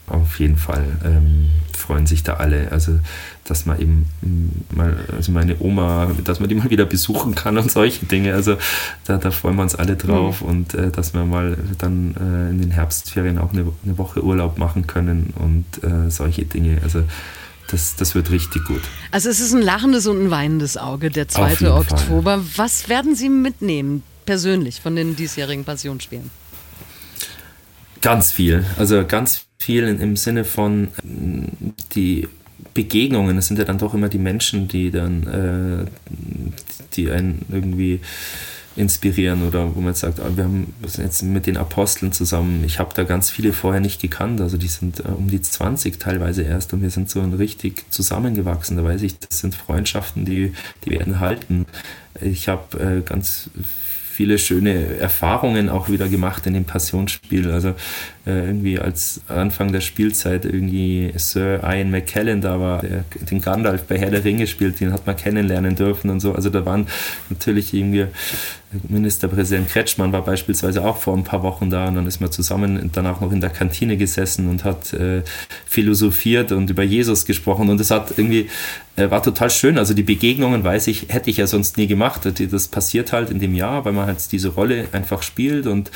Auf 0.07 0.39
jeden 0.39 0.57
Fall 0.57 0.83
ähm, 1.05 1.51
freuen 1.81 2.07
sich 2.07 2.23
da 2.23 2.35
alle. 2.35 2.71
Also, 2.71 2.99
dass 3.43 3.65
man 3.65 3.79
eben 3.79 4.05
mal, 4.73 4.95
also 5.15 5.31
meine 5.31 5.57
Oma, 5.59 6.11
dass 6.23 6.39
man 6.39 6.47
die 6.47 6.55
mal 6.55 6.69
wieder 6.69 6.85
besuchen 6.85 7.35
kann 7.35 7.57
und 7.57 7.71
solche 7.71 8.05
Dinge. 8.05 8.33
Also, 8.33 8.57
da, 9.05 9.17
da 9.17 9.31
freuen 9.31 9.55
wir 9.55 9.63
uns 9.63 9.75
alle 9.75 9.95
drauf 9.95 10.41
mhm. 10.41 10.47
und 10.47 10.73
äh, 10.73 10.91
dass 10.91 11.13
wir 11.13 11.25
mal 11.25 11.57
dann 11.77 12.15
äh, 12.15 12.51
in 12.51 12.61
den 12.61 12.71
Herbstferien 12.71 13.37
auch 13.37 13.51
eine, 13.51 13.65
eine, 13.83 13.97
Woche 13.97 14.23
Urlaub 14.23 14.57
machen 14.57 14.87
können 14.87 15.33
und 15.35 15.65
äh, 15.83 16.09
solche 16.09 16.45
Dinge. 16.45 16.79
Also, 16.83 17.03
das, 17.69 17.95
das 17.95 18.15
wird 18.15 18.31
richtig 18.31 18.65
gut. 18.65 18.81
Also 19.11 19.29
es 19.29 19.39
ist 19.39 19.53
ein 19.53 19.61
lachendes 19.61 20.05
und 20.05 20.25
ein 20.25 20.29
weinendes 20.29 20.77
Auge, 20.77 21.09
der 21.09 21.27
2. 21.27 21.71
Oktober. 21.71 22.37
Fall. 22.37 22.43
Was 22.57 22.89
werden 22.89 23.15
Sie 23.15 23.29
mitnehmen, 23.29 24.03
persönlich, 24.25 24.81
von 24.81 24.95
den 24.95 25.15
diesjährigen 25.15 25.63
Passionsspielen? 25.63 26.29
Ganz 28.01 28.31
viel. 28.31 28.65
Also 28.77 29.05
ganz 29.05 29.45
viel 29.61 29.83
im 29.87 30.15
Sinne 30.15 30.43
von 30.43 30.87
die 31.93 32.27
Begegnungen. 32.73 33.37
Es 33.37 33.47
sind 33.47 33.59
ja 33.59 33.63
dann 33.63 33.77
doch 33.77 33.93
immer 33.93 34.09
die 34.09 34.17
Menschen, 34.17 34.67
die 34.67 34.89
dann, 34.89 35.27
äh, 35.27 35.85
die 36.93 37.11
einen 37.11 37.45
irgendwie 37.51 37.99
inspirieren 38.75 39.45
oder 39.47 39.75
wo 39.75 39.81
man 39.81 39.93
sagt, 39.93 40.19
ah, 40.19 40.31
wir 40.33 40.45
haben 40.45 40.73
jetzt 40.97 41.21
mit 41.21 41.45
den 41.45 41.57
Aposteln 41.57 42.11
zusammen, 42.11 42.63
ich 42.65 42.79
habe 42.79 42.93
da 42.95 43.03
ganz 43.03 43.29
viele 43.29 43.51
vorher 43.51 43.81
nicht 43.81 44.01
gekannt, 44.01 44.39
also 44.39 44.57
die 44.57 44.69
sind 44.69 45.01
äh, 45.01 45.09
um 45.09 45.29
die 45.29 45.41
20 45.41 45.99
teilweise 45.99 46.43
erst 46.43 46.73
und 46.73 46.81
wir 46.81 46.89
sind 46.89 47.09
so 47.09 47.21
richtig 47.21 47.83
zusammengewachsen, 47.91 48.77
da 48.77 48.83
weiß 48.83 49.01
ich, 49.01 49.19
das 49.19 49.39
sind 49.39 49.55
Freundschaften, 49.55 50.23
die, 50.23 50.53
die 50.85 50.91
werden 50.91 51.19
halten. 51.19 51.65
Ich 52.21 52.47
habe 52.47 52.79
äh, 52.79 53.01
ganz 53.01 53.49
viele 54.21 54.37
schöne 54.37 54.99
Erfahrungen 54.99 55.67
auch 55.67 55.89
wieder 55.89 56.07
gemacht 56.07 56.45
in 56.45 56.53
dem 56.53 56.65
Passionsspiel. 56.65 57.49
Also 57.49 57.69
äh, 58.27 58.45
irgendwie 58.45 58.77
als 58.77 59.21
Anfang 59.27 59.71
der 59.71 59.81
Spielzeit 59.81 60.45
irgendwie 60.45 61.11
Sir 61.15 61.61
Ian 61.63 61.89
McKellen 61.89 62.39
da 62.39 62.59
war, 62.59 62.81
der 62.81 63.03
den 63.31 63.41
Gandalf 63.41 63.85
bei 63.85 63.97
Herr 63.97 64.11
der 64.11 64.23
Ringe 64.23 64.45
spielt, 64.45 64.79
den 64.79 64.93
hat 64.93 65.07
man 65.07 65.15
kennenlernen 65.15 65.75
dürfen 65.75 66.11
und 66.11 66.19
so. 66.19 66.35
Also 66.35 66.51
da 66.51 66.63
waren 66.67 66.85
natürlich 67.31 67.73
irgendwie 67.73 68.05
Ministerpräsident 68.87 69.69
Kretschmann 69.69 70.13
war 70.13 70.23
beispielsweise 70.23 70.85
auch 70.85 70.97
vor 70.97 71.15
ein 71.15 71.23
paar 71.23 71.43
Wochen 71.43 71.69
da 71.69 71.87
und 71.87 71.95
dann 71.95 72.07
ist 72.07 72.21
man 72.21 72.31
zusammen 72.31 72.89
danach 72.93 73.19
noch 73.19 73.31
in 73.31 73.41
der 73.41 73.49
Kantine 73.49 73.97
gesessen 73.97 74.49
und 74.49 74.63
hat 74.63 74.93
äh, 74.93 75.23
philosophiert 75.65 76.51
und 76.51 76.69
über 76.69 76.83
Jesus 76.83 77.25
gesprochen 77.25 77.69
und 77.69 77.81
es 77.81 77.91
hat 77.91 78.17
irgendwie 78.17 78.49
äh, 78.95 79.09
war 79.09 79.21
total 79.23 79.49
schön. 79.49 79.77
Also 79.77 79.93
die 79.93 80.03
Begegnungen, 80.03 80.63
weiß 80.63 80.87
ich, 80.87 81.07
hätte 81.09 81.29
ich 81.29 81.37
ja 81.37 81.47
sonst 81.47 81.77
nie 81.77 81.87
gemacht. 81.87 82.21
Das 82.51 82.67
passiert 82.67 83.11
halt 83.11 83.29
in 83.29 83.39
dem 83.39 83.55
Jahr, 83.55 83.83
weil 83.83 83.93
man 83.93 84.07
halt 84.07 84.31
diese 84.31 84.49
Rolle 84.49 84.87
einfach 84.91 85.21
spielt 85.23 85.67
und 85.67 85.91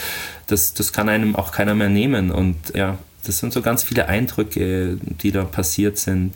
das, 0.48 0.74
das 0.74 0.92
kann 0.92 1.10
einem 1.10 1.36
auch 1.36 1.52
keiner 1.52 1.76
mehr 1.76 1.90
nehmen 1.90 2.32
und 2.32 2.58
ja, 2.74 2.98
das 3.26 3.40
sind 3.40 3.54
so 3.54 3.62
ganz 3.62 3.84
viele 3.84 4.08
Eindrücke, 4.08 4.98
die 5.02 5.32
da 5.32 5.44
passiert 5.46 5.98
sind 5.98 6.34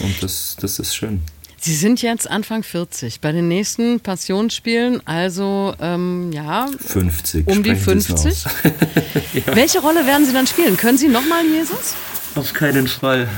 und 0.00 0.22
das, 0.22 0.56
das 0.60 0.78
ist 0.78 0.94
schön. 0.94 1.22
Sie 1.62 1.74
sind 1.74 2.00
jetzt 2.00 2.30
Anfang 2.30 2.62
40. 2.62 3.20
Bei 3.20 3.32
den 3.32 3.46
nächsten 3.46 4.00
Passionsspielen, 4.00 5.06
also 5.06 5.74
ähm, 5.78 6.32
ja, 6.32 6.66
50. 6.86 7.46
Um 7.46 7.62
die 7.62 7.74
50. 7.74 8.44
ja. 9.34 9.54
Welche 9.54 9.80
Rolle 9.80 10.06
werden 10.06 10.24
Sie 10.24 10.32
dann 10.32 10.46
spielen? 10.46 10.78
Können 10.78 10.96
Sie 10.96 11.08
nochmal 11.08 11.44
Jesus? 11.44 11.94
Auf 12.34 12.54
keinen 12.54 12.86
Fall. 12.86 13.28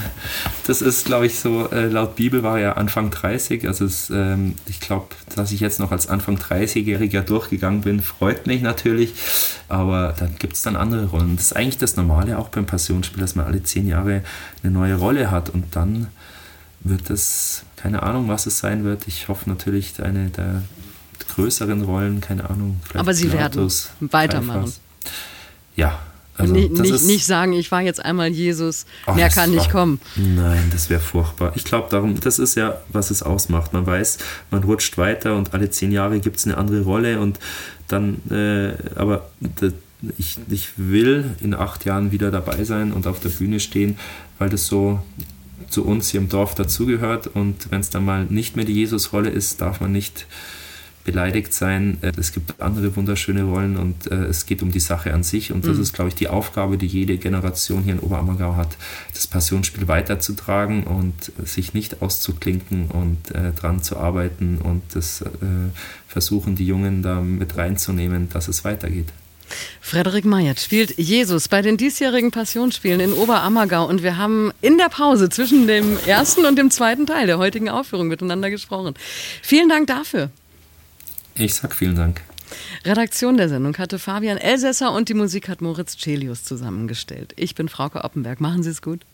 Das 0.68 0.82
ist, 0.82 1.06
glaube 1.06 1.26
ich, 1.26 1.40
so, 1.40 1.68
äh, 1.72 1.86
laut 1.86 2.14
Bibel 2.14 2.44
war 2.44 2.60
er 2.60 2.76
Anfang 2.76 3.10
30. 3.10 3.66
Also 3.66 3.86
es, 3.86 4.08
ähm, 4.10 4.54
ich 4.68 4.78
glaube, 4.78 5.06
dass 5.34 5.50
ich 5.50 5.58
jetzt 5.58 5.80
noch 5.80 5.90
als 5.90 6.06
Anfang 6.06 6.36
30-Jähriger 6.36 7.22
durchgegangen 7.22 7.80
bin, 7.80 8.02
freut 8.02 8.46
mich 8.46 8.62
natürlich. 8.62 9.14
Aber 9.68 10.14
dann 10.16 10.36
gibt 10.38 10.54
es 10.54 10.62
dann 10.62 10.76
andere 10.76 11.06
Rollen. 11.06 11.34
Das 11.34 11.46
ist 11.46 11.56
eigentlich 11.56 11.78
das 11.78 11.96
Normale 11.96 12.38
auch 12.38 12.50
beim 12.50 12.66
Passionsspiel, 12.66 13.20
dass 13.20 13.34
man 13.34 13.46
alle 13.46 13.64
zehn 13.64 13.88
Jahre 13.88 14.22
eine 14.62 14.72
neue 14.72 14.94
Rolle 14.94 15.32
hat 15.32 15.50
und 15.50 15.74
dann 15.74 16.06
wird 16.84 17.10
es, 17.10 17.64
keine 17.76 18.02
Ahnung, 18.02 18.28
was 18.28 18.46
es 18.46 18.58
sein 18.58 18.84
wird. 18.84 19.06
Ich 19.06 19.28
hoffe 19.28 19.48
natürlich 19.48 20.02
eine 20.02 20.28
der 20.28 20.62
größeren 21.34 21.82
Rollen, 21.82 22.20
keine 22.20 22.48
Ahnung. 22.48 22.80
Aber 22.94 23.14
Sie 23.14 23.28
Pilatus, 23.28 23.90
werden 24.00 24.12
weitermachen. 24.12 24.72
Ja. 25.76 25.98
Also, 26.34 26.54
nicht, 26.54 26.72
nicht, 26.72 27.04
nicht, 27.04 27.26
sagen, 27.26 27.52
ich 27.52 27.70
war 27.70 27.82
jetzt 27.82 28.02
einmal 28.02 28.28
Jesus, 28.28 28.86
Ach, 29.04 29.14
mehr 29.14 29.28
kann 29.28 29.50
nicht 29.50 29.70
kommen. 29.70 30.00
Nein, 30.16 30.70
das 30.72 30.88
wäre 30.88 31.00
furchtbar. 31.00 31.52
Ich 31.56 31.64
glaube 31.64 31.88
darum, 31.90 32.18
das 32.18 32.38
ist 32.38 32.54
ja, 32.54 32.80
was 32.88 33.10
es 33.10 33.22
ausmacht. 33.22 33.74
Man 33.74 33.86
weiß, 33.86 34.16
man 34.50 34.64
rutscht 34.64 34.96
weiter 34.96 35.36
und 35.36 35.52
alle 35.52 35.68
zehn 35.70 35.92
Jahre 35.92 36.20
gibt 36.20 36.38
es 36.38 36.46
eine 36.46 36.56
andere 36.56 36.82
Rolle 36.82 37.20
und 37.20 37.38
dann, 37.86 38.22
äh, 38.30 38.72
aber 38.98 39.30
das, 39.40 39.74
ich, 40.16 40.38
ich 40.48 40.70
will 40.76 41.36
in 41.42 41.54
acht 41.54 41.84
Jahren 41.84 42.12
wieder 42.12 42.30
dabei 42.30 42.64
sein 42.64 42.92
und 42.92 43.06
auf 43.06 43.20
der 43.20 43.28
Bühne 43.28 43.60
stehen, 43.60 43.98
weil 44.38 44.48
das 44.48 44.66
so 44.66 45.02
zu 45.68 45.84
uns 45.84 46.10
hier 46.10 46.20
im 46.20 46.28
Dorf 46.28 46.54
dazugehört. 46.54 47.28
Und 47.28 47.70
wenn 47.70 47.80
es 47.80 47.90
dann 47.90 48.04
mal 48.04 48.24
nicht 48.24 48.56
mehr 48.56 48.64
die 48.64 48.74
Jesusrolle 48.74 49.30
ist, 49.30 49.60
darf 49.60 49.80
man 49.80 49.92
nicht 49.92 50.26
beleidigt 51.04 51.52
sein. 51.52 51.98
Äh, 52.02 52.12
es 52.16 52.32
gibt 52.32 52.60
andere 52.60 52.94
wunderschöne 52.96 53.44
Rollen 53.44 53.76
und 53.76 54.10
äh, 54.10 54.24
es 54.24 54.46
geht 54.46 54.62
um 54.62 54.70
die 54.70 54.80
Sache 54.80 55.12
an 55.12 55.22
sich. 55.22 55.52
Und 55.52 55.66
das 55.66 55.76
mhm. 55.76 55.82
ist, 55.82 55.92
glaube 55.92 56.08
ich, 56.08 56.14
die 56.14 56.28
Aufgabe, 56.28 56.78
die 56.78 56.86
jede 56.86 57.16
Generation 57.18 57.82
hier 57.82 57.94
in 57.94 58.00
Oberammergau 58.00 58.56
hat, 58.56 58.76
das 59.12 59.26
Passionsspiel 59.26 59.88
weiterzutragen 59.88 60.84
und 60.84 61.32
sich 61.44 61.74
nicht 61.74 62.02
auszuklinken 62.02 62.86
und 62.86 63.34
äh, 63.34 63.52
dran 63.52 63.82
zu 63.82 63.96
arbeiten 63.96 64.58
und 64.58 64.82
das 64.94 65.22
äh, 65.22 65.26
versuchen, 66.06 66.54
die 66.56 66.66
Jungen 66.66 67.02
da 67.02 67.20
mit 67.20 67.56
reinzunehmen, 67.56 68.28
dass 68.28 68.48
es 68.48 68.64
weitergeht. 68.64 69.12
Frederik 69.80 70.24
Meyert 70.24 70.60
spielt 70.60 70.98
Jesus 70.98 71.48
bei 71.48 71.62
den 71.62 71.76
diesjährigen 71.76 72.30
Passionsspielen 72.30 73.00
in 73.00 73.12
Oberammergau 73.12 73.86
und 73.86 74.02
wir 74.02 74.16
haben 74.16 74.52
in 74.60 74.78
der 74.78 74.88
Pause 74.88 75.28
zwischen 75.28 75.66
dem 75.66 75.98
ersten 76.06 76.44
und 76.44 76.56
dem 76.56 76.70
zweiten 76.70 77.06
Teil 77.06 77.26
der 77.26 77.38
heutigen 77.38 77.68
Aufführung 77.68 78.08
miteinander 78.08 78.50
gesprochen. 78.50 78.94
Vielen 79.42 79.68
Dank 79.68 79.86
dafür. 79.86 80.30
Ich 81.34 81.54
sag 81.54 81.74
vielen 81.74 81.96
Dank. 81.96 82.22
Redaktion 82.84 83.36
der 83.36 83.48
Sendung 83.48 83.76
hatte 83.78 83.98
Fabian 83.98 84.38
Elsässer 84.38 84.92
und 84.92 85.08
die 85.08 85.14
Musik 85.14 85.48
hat 85.48 85.60
Moritz 85.60 85.96
Celius 85.96 86.44
zusammengestellt. 86.44 87.32
Ich 87.36 87.54
bin 87.54 87.68
Frauke 87.68 88.04
Oppenberg. 88.04 88.40
Machen 88.40 88.62
Sie 88.62 88.70
es 88.70 88.82
gut. 88.82 89.04